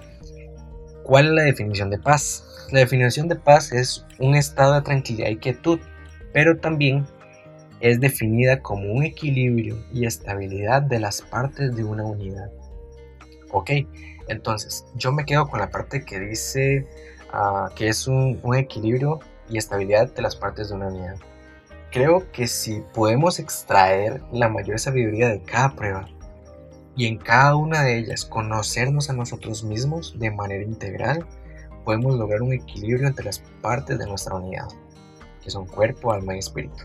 ¿Cuál 1.03 1.27
es 1.27 1.31
la 1.31 1.43
definición 1.43 1.89
de 1.89 1.99
paz? 1.99 2.67
La 2.71 2.79
definición 2.79 3.27
de 3.27 3.35
paz 3.35 3.71
es 3.71 4.05
un 4.19 4.35
estado 4.35 4.75
de 4.75 4.81
tranquilidad 4.81 5.29
y 5.29 5.37
quietud, 5.37 5.79
pero 6.33 6.57
también 6.57 7.05
es 7.79 7.99
definida 7.99 8.61
como 8.61 8.91
un 8.91 9.03
equilibrio 9.03 9.77
y 9.93 10.05
estabilidad 10.05 10.81
de 10.81 10.99
las 10.99 11.21
partes 11.21 11.75
de 11.75 11.83
una 11.83 12.03
unidad. 12.03 12.51
Ok, 13.51 13.71
entonces 14.27 14.85
yo 14.95 15.11
me 15.11 15.25
quedo 15.25 15.47
con 15.47 15.59
la 15.59 15.69
parte 15.69 16.03
que 16.03 16.19
dice 16.19 16.85
ah, 17.31 17.69
que 17.75 17.87
es 17.87 18.07
un, 18.07 18.39
un 18.43 18.55
equilibrio 18.55 19.19
y 19.49 19.57
estabilidad 19.57 20.13
de 20.13 20.21
las 20.21 20.35
partes 20.35 20.69
de 20.69 20.75
una 20.75 20.87
unidad. 20.87 21.15
Creo 21.91 22.31
que 22.31 22.47
si 22.47 22.83
podemos 22.93 23.39
extraer 23.39 24.21
la 24.31 24.49
mayor 24.49 24.79
sabiduría 24.79 25.29
de 25.29 25.41
cada 25.41 25.75
prueba 25.75 26.07
y 26.95 27.05
en 27.05 27.17
cada 27.17 27.55
una 27.55 27.83
de 27.83 27.97
ellas 27.97 28.25
conocernos 28.25 29.09
a 29.09 29.13
nosotros 29.13 29.63
mismos 29.63 30.17
de 30.19 30.31
manera 30.31 30.63
integral, 30.63 31.25
podemos 31.85 32.17
lograr 32.17 32.41
un 32.41 32.53
equilibrio 32.53 33.07
entre 33.07 33.25
las 33.25 33.39
partes 33.61 33.97
de 33.97 34.05
nuestra 34.05 34.35
unidad, 34.35 34.67
que 35.41 35.49
son 35.49 35.65
cuerpo, 35.65 36.11
alma 36.11 36.35
y 36.35 36.39
espíritu. 36.39 36.83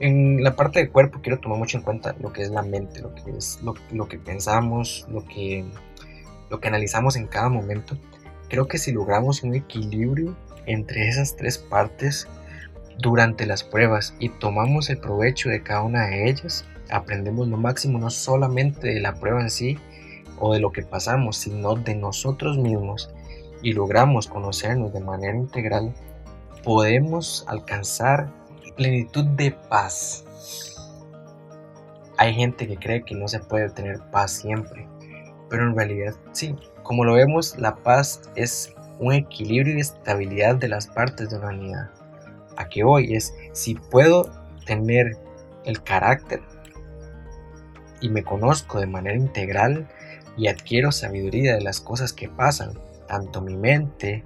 En 0.00 0.42
la 0.42 0.56
parte 0.56 0.80
de 0.80 0.90
cuerpo 0.90 1.20
quiero 1.22 1.38
tomar 1.38 1.58
mucho 1.58 1.78
en 1.78 1.84
cuenta 1.84 2.16
lo 2.18 2.32
que 2.32 2.42
es 2.42 2.50
la 2.50 2.62
mente, 2.62 3.00
lo 3.00 3.14
que 3.14 3.30
es 3.30 3.60
lo, 3.62 4.08
que 4.08 4.18
pensamos, 4.18 5.06
lo 5.08 5.24
que, 5.24 5.64
lo 6.50 6.58
que 6.58 6.66
analizamos 6.66 7.14
en 7.14 7.28
cada 7.28 7.48
momento. 7.48 7.96
Creo 8.48 8.66
que 8.66 8.78
si 8.78 8.90
logramos 8.90 9.44
un 9.44 9.54
equilibrio 9.54 10.36
entre 10.66 11.08
esas 11.08 11.36
tres 11.36 11.58
partes 11.58 12.28
durante 12.98 13.46
las 13.46 13.64
pruebas 13.64 14.14
y 14.18 14.28
tomamos 14.28 14.90
el 14.90 14.98
provecho 14.98 15.48
de 15.48 15.62
cada 15.62 15.82
una 15.82 16.06
de 16.06 16.28
ellas, 16.28 16.64
aprendemos 16.90 17.48
lo 17.48 17.56
máximo 17.56 17.98
no 17.98 18.10
solamente 18.10 18.88
de 18.88 19.00
la 19.00 19.14
prueba 19.14 19.40
en 19.40 19.50
sí 19.50 19.78
o 20.38 20.52
de 20.52 20.60
lo 20.60 20.72
que 20.72 20.82
pasamos, 20.82 21.36
sino 21.36 21.74
de 21.74 21.94
nosotros 21.94 22.58
mismos 22.58 23.10
y 23.62 23.72
logramos 23.72 24.26
conocernos 24.26 24.92
de 24.92 25.00
manera 25.00 25.36
integral, 25.36 25.92
podemos 26.64 27.44
alcanzar 27.48 28.30
plenitud 28.76 29.24
de 29.24 29.52
paz. 29.68 30.24
Hay 32.18 32.34
gente 32.34 32.66
que 32.66 32.76
cree 32.76 33.02
que 33.02 33.14
no 33.14 33.28
se 33.28 33.40
puede 33.40 33.68
tener 33.70 34.00
paz 34.10 34.32
siempre, 34.32 34.86
pero 35.48 35.68
en 35.68 35.76
realidad 35.76 36.14
sí. 36.32 36.54
Como 36.82 37.04
lo 37.04 37.14
vemos, 37.14 37.56
la 37.58 37.76
paz 37.76 38.22
es 38.34 38.74
un 39.02 39.12
equilibrio 39.12 39.76
y 39.76 39.80
estabilidad 39.80 40.54
de 40.54 40.68
las 40.68 40.86
partes 40.86 41.28
de 41.28 41.38
la 41.40 41.48
unidad. 41.48 41.90
A 42.56 42.68
qué 42.68 42.84
voy 42.84 43.14
es, 43.14 43.34
si 43.52 43.74
puedo 43.74 44.30
tener 44.64 45.16
el 45.64 45.82
carácter 45.82 46.40
y 48.00 48.08
me 48.08 48.22
conozco 48.22 48.78
de 48.78 48.86
manera 48.86 49.16
integral 49.16 49.88
y 50.36 50.46
adquiero 50.46 50.92
sabiduría 50.92 51.56
de 51.56 51.62
las 51.62 51.80
cosas 51.80 52.12
que 52.12 52.28
pasan, 52.28 52.78
tanto 53.08 53.40
mi 53.42 53.56
mente 53.56 54.22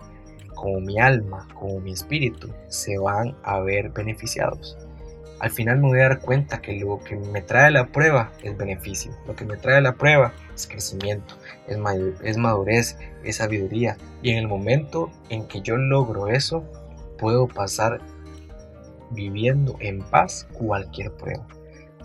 como 0.54 0.80
mi 0.80 1.00
alma, 1.00 1.48
como 1.58 1.80
mi 1.80 1.92
espíritu, 1.92 2.52
se 2.68 2.98
van 2.98 3.34
a 3.44 3.60
ver 3.60 3.90
beneficiados. 3.90 4.76
Al 5.38 5.50
final 5.50 5.78
me 5.78 5.88
voy 5.88 6.00
a 6.00 6.08
dar 6.08 6.20
cuenta 6.20 6.62
que 6.62 6.72
lo 6.72 6.98
que 7.00 7.16
me 7.16 7.42
trae 7.42 7.70
la 7.70 7.86
prueba 7.86 8.32
es 8.42 8.56
beneficio, 8.56 9.12
lo 9.26 9.36
que 9.36 9.44
me 9.44 9.56
trae 9.56 9.82
la 9.82 9.94
prueba 9.94 10.32
es 10.54 10.66
crecimiento, 10.66 11.34
es, 11.66 11.78
es 12.22 12.36
madurez, 12.38 12.96
es 13.22 13.36
sabiduría. 13.36 13.98
Y 14.22 14.30
en 14.30 14.38
el 14.38 14.48
momento 14.48 15.10
en 15.28 15.46
que 15.46 15.60
yo 15.60 15.76
logro 15.76 16.28
eso, 16.28 16.64
puedo 17.18 17.48
pasar 17.48 18.00
viviendo 19.10 19.76
en 19.80 20.00
paz 20.00 20.48
cualquier 20.54 21.12
prueba, 21.12 21.46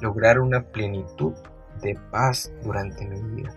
lograr 0.01 0.39
una 0.39 0.63
plenitud 0.63 1.33
de 1.81 1.97
paz 2.11 2.51
durante 2.63 3.05
mi 3.05 3.41
vida. 3.41 3.55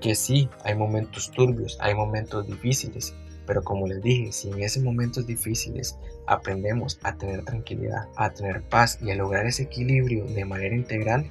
Que 0.00 0.14
sí, 0.14 0.48
hay 0.64 0.76
momentos 0.76 1.30
turbios, 1.32 1.76
hay 1.80 1.94
momentos 1.94 2.46
difíciles, 2.46 3.14
pero 3.48 3.64
como 3.64 3.86
les 3.86 4.02
dije, 4.02 4.30
si 4.30 4.50
en 4.50 4.62
esos 4.62 4.82
momentos 4.82 5.26
difíciles 5.26 5.98
aprendemos 6.26 7.00
a 7.02 7.16
tener 7.16 7.46
tranquilidad, 7.46 8.06
a 8.14 8.28
tener 8.28 8.60
paz 8.60 8.98
y 9.00 9.10
a 9.10 9.14
lograr 9.14 9.46
ese 9.46 9.62
equilibrio 9.62 10.26
de 10.26 10.44
manera 10.44 10.74
integral, 10.76 11.30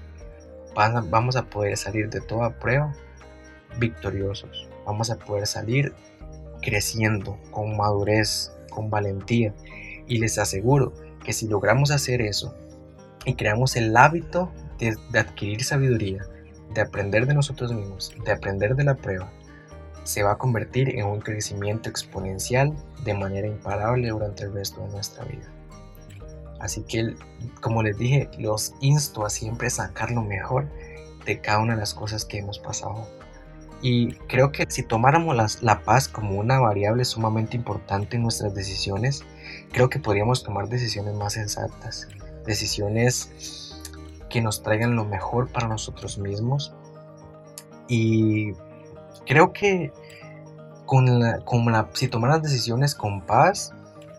vamos 1.11 1.35
a 1.35 1.45
poder 1.45 1.77
salir 1.77 2.09
de 2.09 2.19
toda 2.19 2.57
prueba 2.57 2.91
victoriosos. 3.79 4.67
Vamos 4.87 5.11
a 5.11 5.17
poder 5.19 5.45
salir 5.45 5.93
creciendo 6.63 7.37
con 7.51 7.77
madurez, 7.77 8.51
con 8.71 8.89
valentía. 8.89 9.53
Y 10.07 10.17
les 10.17 10.39
aseguro 10.39 10.93
que 11.23 11.33
si 11.33 11.47
logramos 11.47 11.91
hacer 11.91 12.23
eso 12.23 12.55
y 13.25 13.35
creamos 13.35 13.75
el 13.75 13.95
hábito 13.95 14.51
de, 14.79 14.97
de 15.11 15.19
adquirir 15.19 15.63
sabiduría, 15.63 16.25
de 16.73 16.81
aprender 16.81 17.27
de 17.27 17.35
nosotros 17.35 17.71
mismos, 17.73 18.11
de 18.25 18.31
aprender 18.31 18.75
de 18.75 18.85
la 18.85 18.95
prueba, 18.95 19.31
se 20.07 20.23
va 20.23 20.31
a 20.31 20.37
convertir 20.37 20.97
en 20.97 21.05
un 21.05 21.19
crecimiento 21.19 21.89
exponencial 21.89 22.73
de 23.03 23.13
manera 23.13 23.45
imparable 23.45 24.07
durante 24.07 24.45
el 24.45 24.53
resto 24.53 24.81
de 24.81 24.87
nuestra 24.87 25.25
vida. 25.25 25.51
Así 26.61 26.81
que, 26.83 27.13
como 27.59 27.83
les 27.83 27.97
dije, 27.97 28.29
los 28.39 28.73
insto 28.79 29.25
a 29.25 29.29
siempre 29.29 29.69
sacar 29.69 30.11
lo 30.11 30.21
mejor 30.21 30.69
de 31.25 31.41
cada 31.41 31.59
una 31.59 31.73
de 31.73 31.81
las 31.81 31.93
cosas 31.93 32.23
que 32.23 32.37
hemos 32.37 32.57
pasado. 32.57 33.05
Y 33.81 34.13
creo 34.29 34.53
que 34.53 34.65
si 34.69 34.81
tomáramos 34.81 35.61
la 35.61 35.81
paz 35.81 36.07
como 36.07 36.39
una 36.39 36.57
variable 36.57 37.03
sumamente 37.03 37.57
importante 37.57 38.15
en 38.15 38.23
nuestras 38.23 38.55
decisiones, 38.55 39.25
creo 39.73 39.89
que 39.89 39.99
podríamos 39.99 40.41
tomar 40.41 40.69
decisiones 40.69 41.15
más 41.15 41.33
sensatas, 41.33 42.07
decisiones 42.45 43.75
que 44.29 44.39
nos 44.39 44.63
traigan 44.63 44.95
lo 44.95 45.03
mejor 45.03 45.51
para 45.51 45.67
nosotros 45.67 46.17
mismos 46.17 46.73
y 47.89 48.53
Creo 49.25 49.53
que 49.53 49.91
con 50.85 51.19
la, 51.19 51.39
la, 51.39 51.89
si 51.93 52.07
tomaras 52.07 52.41
decisiones 52.41 52.95
con 52.95 53.21
paz, 53.21 53.73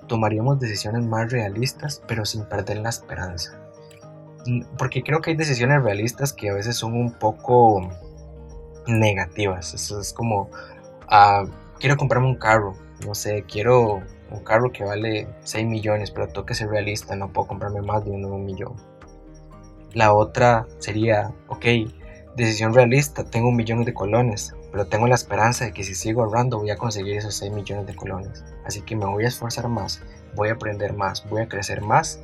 tomaríamos 0.07 0.59
decisiones 0.59 1.05
más 1.05 1.31
realistas, 1.31 2.03
pero 2.07 2.25
sin 2.25 2.45
perder 2.45 2.79
la 2.79 2.89
esperanza. 2.89 3.59
Porque 4.79 5.03
creo 5.03 5.21
que 5.21 5.31
hay 5.31 5.37
decisiones 5.37 5.83
realistas 5.83 6.33
que 6.33 6.51
a 6.51 6.55
veces 6.55 6.77
son 6.77 6.95
un 6.95 7.13
poco 7.13 7.89
negativas. 8.87 9.75
Eso 9.75 10.01
es 10.01 10.13
como, 10.13 10.51
ah, 11.09 11.45
quiero 11.79 11.97
comprarme 11.97 12.29
un 12.29 12.37
carro, 12.37 12.75
no 13.07 13.15
sé, 13.15 13.45
quiero 13.47 14.03
un 14.31 14.45
carro 14.45 14.73
que 14.73 14.85
vale 14.85 15.29
6 15.45 15.67
millones, 15.67 16.11
pero 16.11 16.29
tengo 16.29 16.47
que 16.47 16.55
ser 16.55 16.69
realista, 16.69 17.17
no 17.17 17.33
puedo 17.33 17.49
comprarme 17.49 17.83
más 17.83 18.05
de 18.05 18.11
un 18.11 18.45
millón. 18.45 18.75
La 19.95 20.13
otra 20.13 20.67
sería, 20.79 21.33
ok, 21.49 21.65
decisión 22.37 22.75
realista, 22.75 23.25
tengo 23.25 23.49
un 23.49 23.57
millón 23.57 23.85
de 23.85 23.95
colones, 23.95 24.55
pero 24.71 24.87
tengo 24.87 25.07
la 25.07 25.15
esperanza 25.15 25.65
de 25.65 25.73
que 25.73 25.85
si 25.85 25.95
sigo 25.95 26.23
ahorrando 26.23 26.59
voy 26.59 26.71
a 26.71 26.77
conseguir 26.77 27.17
esos 27.17 27.35
6 27.37 27.53
millones 27.53 27.87
de 27.87 27.95
colones. 27.95 28.45
Así 28.65 28.83
que 28.83 28.97
me 28.97 29.07
voy 29.07 29.25
a 29.25 29.29
esforzar 29.29 29.69
más, 29.69 30.03
voy 30.35 30.49
a 30.49 30.53
aprender 30.53 30.95
más, 30.95 31.29
voy 31.29 31.43
a 31.43 31.49
crecer 31.49 31.83
más, 31.83 32.21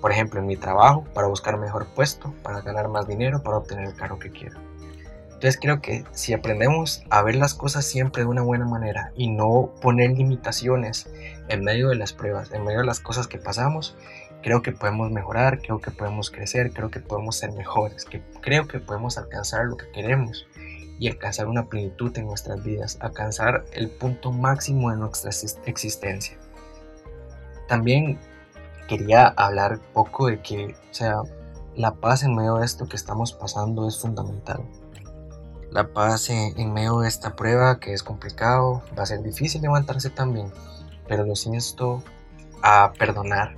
por 0.00 0.12
ejemplo 0.12 0.40
en 0.40 0.46
mi 0.46 0.56
trabajo, 0.56 1.04
para 1.14 1.28
buscar 1.28 1.58
mejor 1.58 1.86
puesto, 1.94 2.34
para 2.42 2.60
ganar 2.60 2.88
más 2.88 3.06
dinero, 3.06 3.42
para 3.42 3.58
obtener 3.58 3.86
el 3.86 3.94
carro 3.94 4.18
que 4.18 4.30
quiero. 4.30 4.58
Entonces 5.42 5.58
creo 5.60 5.80
que 5.80 6.04
si 6.12 6.32
aprendemos 6.34 7.02
a 7.10 7.22
ver 7.22 7.34
las 7.34 7.54
cosas 7.54 7.84
siempre 7.84 8.22
de 8.22 8.28
una 8.28 8.42
buena 8.42 8.64
manera 8.64 9.10
y 9.16 9.28
no 9.28 9.72
poner 9.80 10.12
limitaciones 10.12 11.10
en 11.48 11.64
medio 11.64 11.88
de 11.88 11.96
las 11.96 12.12
pruebas, 12.12 12.52
en 12.52 12.64
medio 12.64 12.78
de 12.80 12.86
las 12.86 13.00
cosas 13.00 13.26
que 13.26 13.38
pasamos, 13.38 13.96
creo 14.40 14.62
que 14.62 14.70
podemos 14.70 15.10
mejorar, 15.10 15.60
creo 15.60 15.80
que 15.80 15.90
podemos 15.90 16.30
crecer, 16.30 16.72
creo 16.72 16.90
que 16.90 17.00
podemos 17.00 17.36
ser 17.36 17.52
mejores, 17.52 18.06
creo 18.40 18.68
que 18.68 18.78
podemos 18.78 19.18
alcanzar 19.18 19.64
lo 19.64 19.76
que 19.76 19.90
queremos 19.90 20.46
y 21.02 21.08
alcanzar 21.08 21.48
una 21.48 21.64
plenitud 21.64 22.16
en 22.16 22.26
nuestras 22.26 22.62
vidas, 22.62 22.96
alcanzar 23.00 23.64
el 23.72 23.90
punto 23.90 24.30
máximo 24.30 24.92
de 24.92 24.98
nuestra 24.98 25.32
existencia. 25.66 26.38
También 27.66 28.20
quería 28.86 29.26
hablar 29.26 29.80
poco 29.94 30.28
de 30.28 30.40
que, 30.40 30.66
o 30.66 30.94
sea, 30.94 31.22
la 31.74 31.94
paz 31.94 32.22
en 32.22 32.36
medio 32.36 32.54
de 32.54 32.64
esto 32.64 32.86
que 32.86 32.94
estamos 32.94 33.32
pasando 33.32 33.88
es 33.88 33.98
fundamental. 33.98 34.62
La 35.72 35.88
paz 35.88 36.30
en, 36.30 36.72
medio 36.72 37.00
de 37.00 37.08
esta 37.08 37.34
prueba 37.34 37.80
que 37.80 37.94
es 37.94 38.04
complicado, 38.04 38.84
va 38.96 39.02
a 39.02 39.06
ser 39.06 39.24
difícil 39.24 39.60
levantarse 39.60 40.08
también, 40.08 40.52
pero 41.08 41.26
los 41.26 41.46
insto 41.46 42.00
a 42.62 42.92
perdonar, 42.96 43.56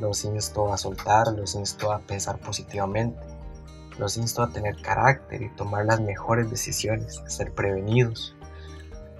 los 0.00 0.24
insto 0.24 0.72
a 0.72 0.78
soltar, 0.78 1.34
los 1.36 1.54
insto 1.54 1.92
a 1.92 1.98
pensar 1.98 2.38
positivamente 2.38 3.27
los 3.98 4.16
insto 4.16 4.42
a 4.42 4.50
tener 4.50 4.80
carácter 4.80 5.42
y 5.42 5.50
tomar 5.50 5.84
las 5.86 6.00
mejores 6.00 6.50
decisiones, 6.50 7.18
a 7.18 7.28
ser 7.28 7.52
prevenidos. 7.52 8.34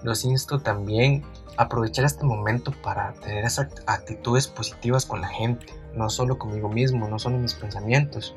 Los 0.03 0.25
insto 0.25 0.61
también 0.61 1.25
a 1.57 1.65
aprovechar 1.65 2.05
este 2.05 2.25
momento 2.25 2.73
para 2.83 3.13
tener 3.15 3.45
esas 3.45 3.69
actitudes 3.87 4.47
positivas 4.47 5.05
con 5.05 5.21
la 5.21 5.29
gente, 5.29 5.67
no 5.95 6.09
solo 6.09 6.39
conmigo 6.39 6.69
mismo, 6.69 7.09
no 7.09 7.19
solo 7.19 7.39
mis 7.39 7.55
pensamientos, 7.55 8.35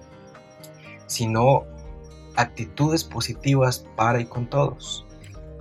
sino 1.06 1.64
actitudes 2.36 3.04
positivas 3.04 3.86
para 3.96 4.20
y 4.20 4.26
con 4.26 4.50
todos. 4.50 5.06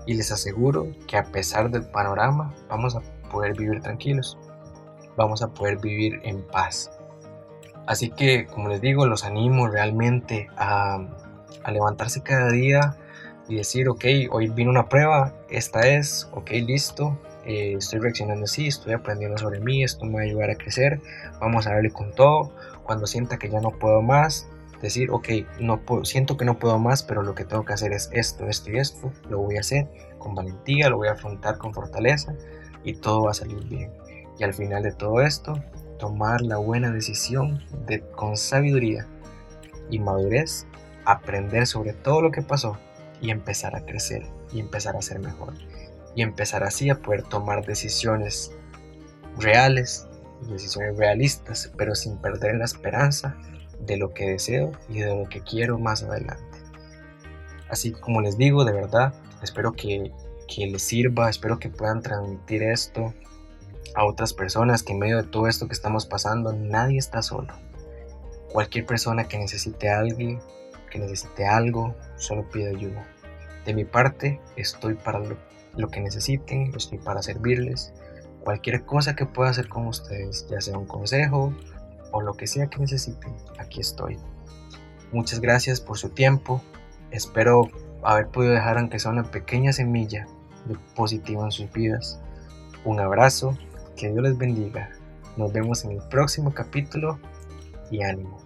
Y 0.06 0.14
les 0.14 0.32
aseguro 0.32 0.88
que 1.06 1.18
a 1.18 1.24
pesar 1.24 1.70
del 1.70 1.84
panorama 1.84 2.54
vamos 2.70 2.96
a 2.96 3.02
poder 3.30 3.54
vivir 3.54 3.82
tranquilos, 3.82 4.38
vamos 5.16 5.42
a 5.42 5.48
poder 5.48 5.76
vivir 5.78 6.20
en 6.24 6.40
paz. 6.46 6.90
Así 7.90 8.08
que, 8.08 8.46
como 8.46 8.68
les 8.68 8.80
digo, 8.80 9.04
los 9.04 9.24
animo 9.24 9.66
realmente 9.66 10.46
a, 10.56 11.04
levantarse 11.72 12.22
cada 12.22 12.48
día 12.52 12.96
y 13.48 13.56
decir, 13.56 13.88
ok, 13.88 14.04
hoy 14.30 14.46
vino 14.48 14.70
una 14.70 14.88
prueba, 14.88 15.34
esta 15.48 15.88
es, 15.88 16.28
ok, 16.30 16.52
listo, 16.52 17.18
eh, 17.44 17.74
estoy 17.76 17.98
reaccionando 17.98 18.44
así, 18.44 18.68
estoy 18.68 18.92
aprendiendo 18.92 19.38
sobre 19.38 19.58
mí, 19.58 19.82
esto 19.82 20.04
me 20.04 20.12
va 20.12 20.20
a 20.20 20.22
ayudar 20.22 20.50
a 20.50 20.54
crecer, 20.54 21.00
vamos 21.40 21.66
a 21.66 21.72
darle 21.72 21.90
con 21.90 22.12
todo, 22.12 22.52
cuando 22.84 23.08
sienta 23.08 23.40
que 23.40 23.50
ya 23.50 23.60
no 23.60 23.72
puedo 23.72 24.02
más, 24.02 24.48
decir, 24.80 25.10
ok, 25.10 25.28
no 25.58 25.80
puedo, 25.80 26.04
siento 26.04 26.36
que 26.36 26.44
no 26.44 26.60
puedo 26.60 26.78
más, 26.78 27.02
pero 27.02 27.24
lo 27.24 27.34
que 27.34 27.44
tengo 27.44 27.64
que 27.64 27.72
hacer 27.72 27.92
es 27.92 28.08
esto, 28.12 28.46
esto 28.46 28.70
y 28.70 28.78
esto, 28.78 29.10
lo 29.28 29.40
voy 29.40 29.56
a 29.56 29.60
hacer 29.60 29.88
con 30.18 30.36
valentía, 30.36 30.90
lo 30.90 30.98
voy 30.98 31.08
a 31.08 31.12
afrontar 31.14 31.58
con 31.58 31.74
fortaleza 31.74 32.36
y 32.84 32.94
todo 32.94 33.24
va 33.24 33.32
a 33.32 33.34
salir 33.34 33.64
bien. 33.64 33.90
Y 34.38 34.44
al 34.44 34.54
final 34.54 34.84
de 34.84 34.92
todo 34.92 35.22
esto, 35.22 35.60
tomar 36.00 36.40
la 36.40 36.56
buena 36.56 36.90
decisión 36.90 37.62
de, 37.86 38.00
con 38.00 38.36
sabiduría 38.36 39.06
y 39.90 39.98
madurez, 39.98 40.66
aprender 41.04 41.66
sobre 41.66 41.92
todo 41.92 42.22
lo 42.22 42.30
que 42.32 42.42
pasó 42.42 42.78
y 43.20 43.30
empezar 43.30 43.76
a 43.76 43.84
crecer 43.84 44.24
y 44.52 44.60
empezar 44.60 44.96
a 44.96 45.02
ser 45.02 45.20
mejor. 45.20 45.54
Y 46.16 46.22
empezar 46.22 46.64
así 46.64 46.90
a 46.90 46.96
poder 46.96 47.22
tomar 47.22 47.64
decisiones 47.64 48.50
reales, 49.38 50.08
decisiones 50.48 50.96
realistas, 50.96 51.70
pero 51.76 51.94
sin 51.94 52.16
perder 52.16 52.56
la 52.56 52.64
esperanza 52.64 53.36
de 53.78 53.96
lo 53.96 54.12
que 54.12 54.30
deseo 54.30 54.72
y 54.88 55.00
de 55.00 55.14
lo 55.14 55.28
que 55.28 55.40
quiero 55.42 55.78
más 55.78 56.02
adelante. 56.02 56.58
Así 57.68 57.92
como 57.92 58.20
les 58.20 58.36
digo, 58.36 58.64
de 58.64 58.72
verdad, 58.72 59.14
espero 59.42 59.72
que, 59.72 60.10
que 60.48 60.66
les 60.66 60.82
sirva, 60.82 61.30
espero 61.30 61.58
que 61.58 61.68
puedan 61.68 62.02
transmitir 62.02 62.64
esto 62.64 63.14
a 63.94 64.04
otras 64.04 64.32
personas, 64.32 64.82
que 64.82 64.92
en 64.92 64.98
medio 64.98 65.16
de 65.16 65.24
todo 65.24 65.48
esto 65.48 65.66
que 65.66 65.74
estamos 65.74 66.06
pasando, 66.06 66.52
nadie 66.52 66.98
está 66.98 67.22
solo. 67.22 67.54
Cualquier 68.52 68.86
persona 68.86 69.24
que 69.24 69.38
necesite 69.38 69.90
a 69.90 70.00
alguien, 70.00 70.40
que 70.90 70.98
necesite 70.98 71.46
algo, 71.46 71.94
solo 72.16 72.48
pide 72.50 72.70
ayuda. 72.70 73.06
De 73.64 73.74
mi 73.74 73.84
parte, 73.84 74.40
estoy 74.56 74.94
para 74.94 75.20
lo, 75.20 75.88
que 75.88 76.00
necesiten, 76.00 76.72
estoy 76.76 76.98
para 76.98 77.22
servirles. 77.22 77.92
Cualquier 78.40 78.84
cosa 78.84 79.14
que 79.14 79.26
pueda 79.26 79.50
hacer 79.50 79.68
con 79.68 79.86
ustedes, 79.86 80.46
ya 80.50 80.60
sea 80.60 80.78
un 80.78 80.86
consejo 80.86 81.54
o 82.12 82.20
lo 82.22 82.34
que 82.34 82.46
sea 82.46 82.68
que 82.68 82.78
necesiten, 82.78 83.36
aquí 83.58 83.80
estoy. 83.80 84.18
Muchas 85.12 85.40
gracias 85.40 85.80
por 85.80 85.98
su 85.98 86.08
tiempo. 86.08 86.62
Espero 87.10 87.68
haber 88.02 88.28
podido 88.28 88.54
dejar 88.54 88.78
aunque 88.78 88.98
sea 88.98 89.10
una 89.10 89.24
pequeña 89.24 89.72
semilla 89.72 90.26
de 90.66 90.76
positivo 90.94 91.44
en 91.44 91.52
sus 91.52 91.70
vidas. 91.72 92.20
Un 92.84 92.98
abrazo, 92.98 93.56
que 94.00 94.10
Dios 94.10 94.22
les 94.22 94.38
bendiga. 94.38 94.90
Nos 95.36 95.52
vemos 95.52 95.84
en 95.84 95.92
el 95.92 96.02
próximo 96.08 96.54
capítulo 96.54 97.18
y 97.90 98.02
ánimo. 98.02 98.38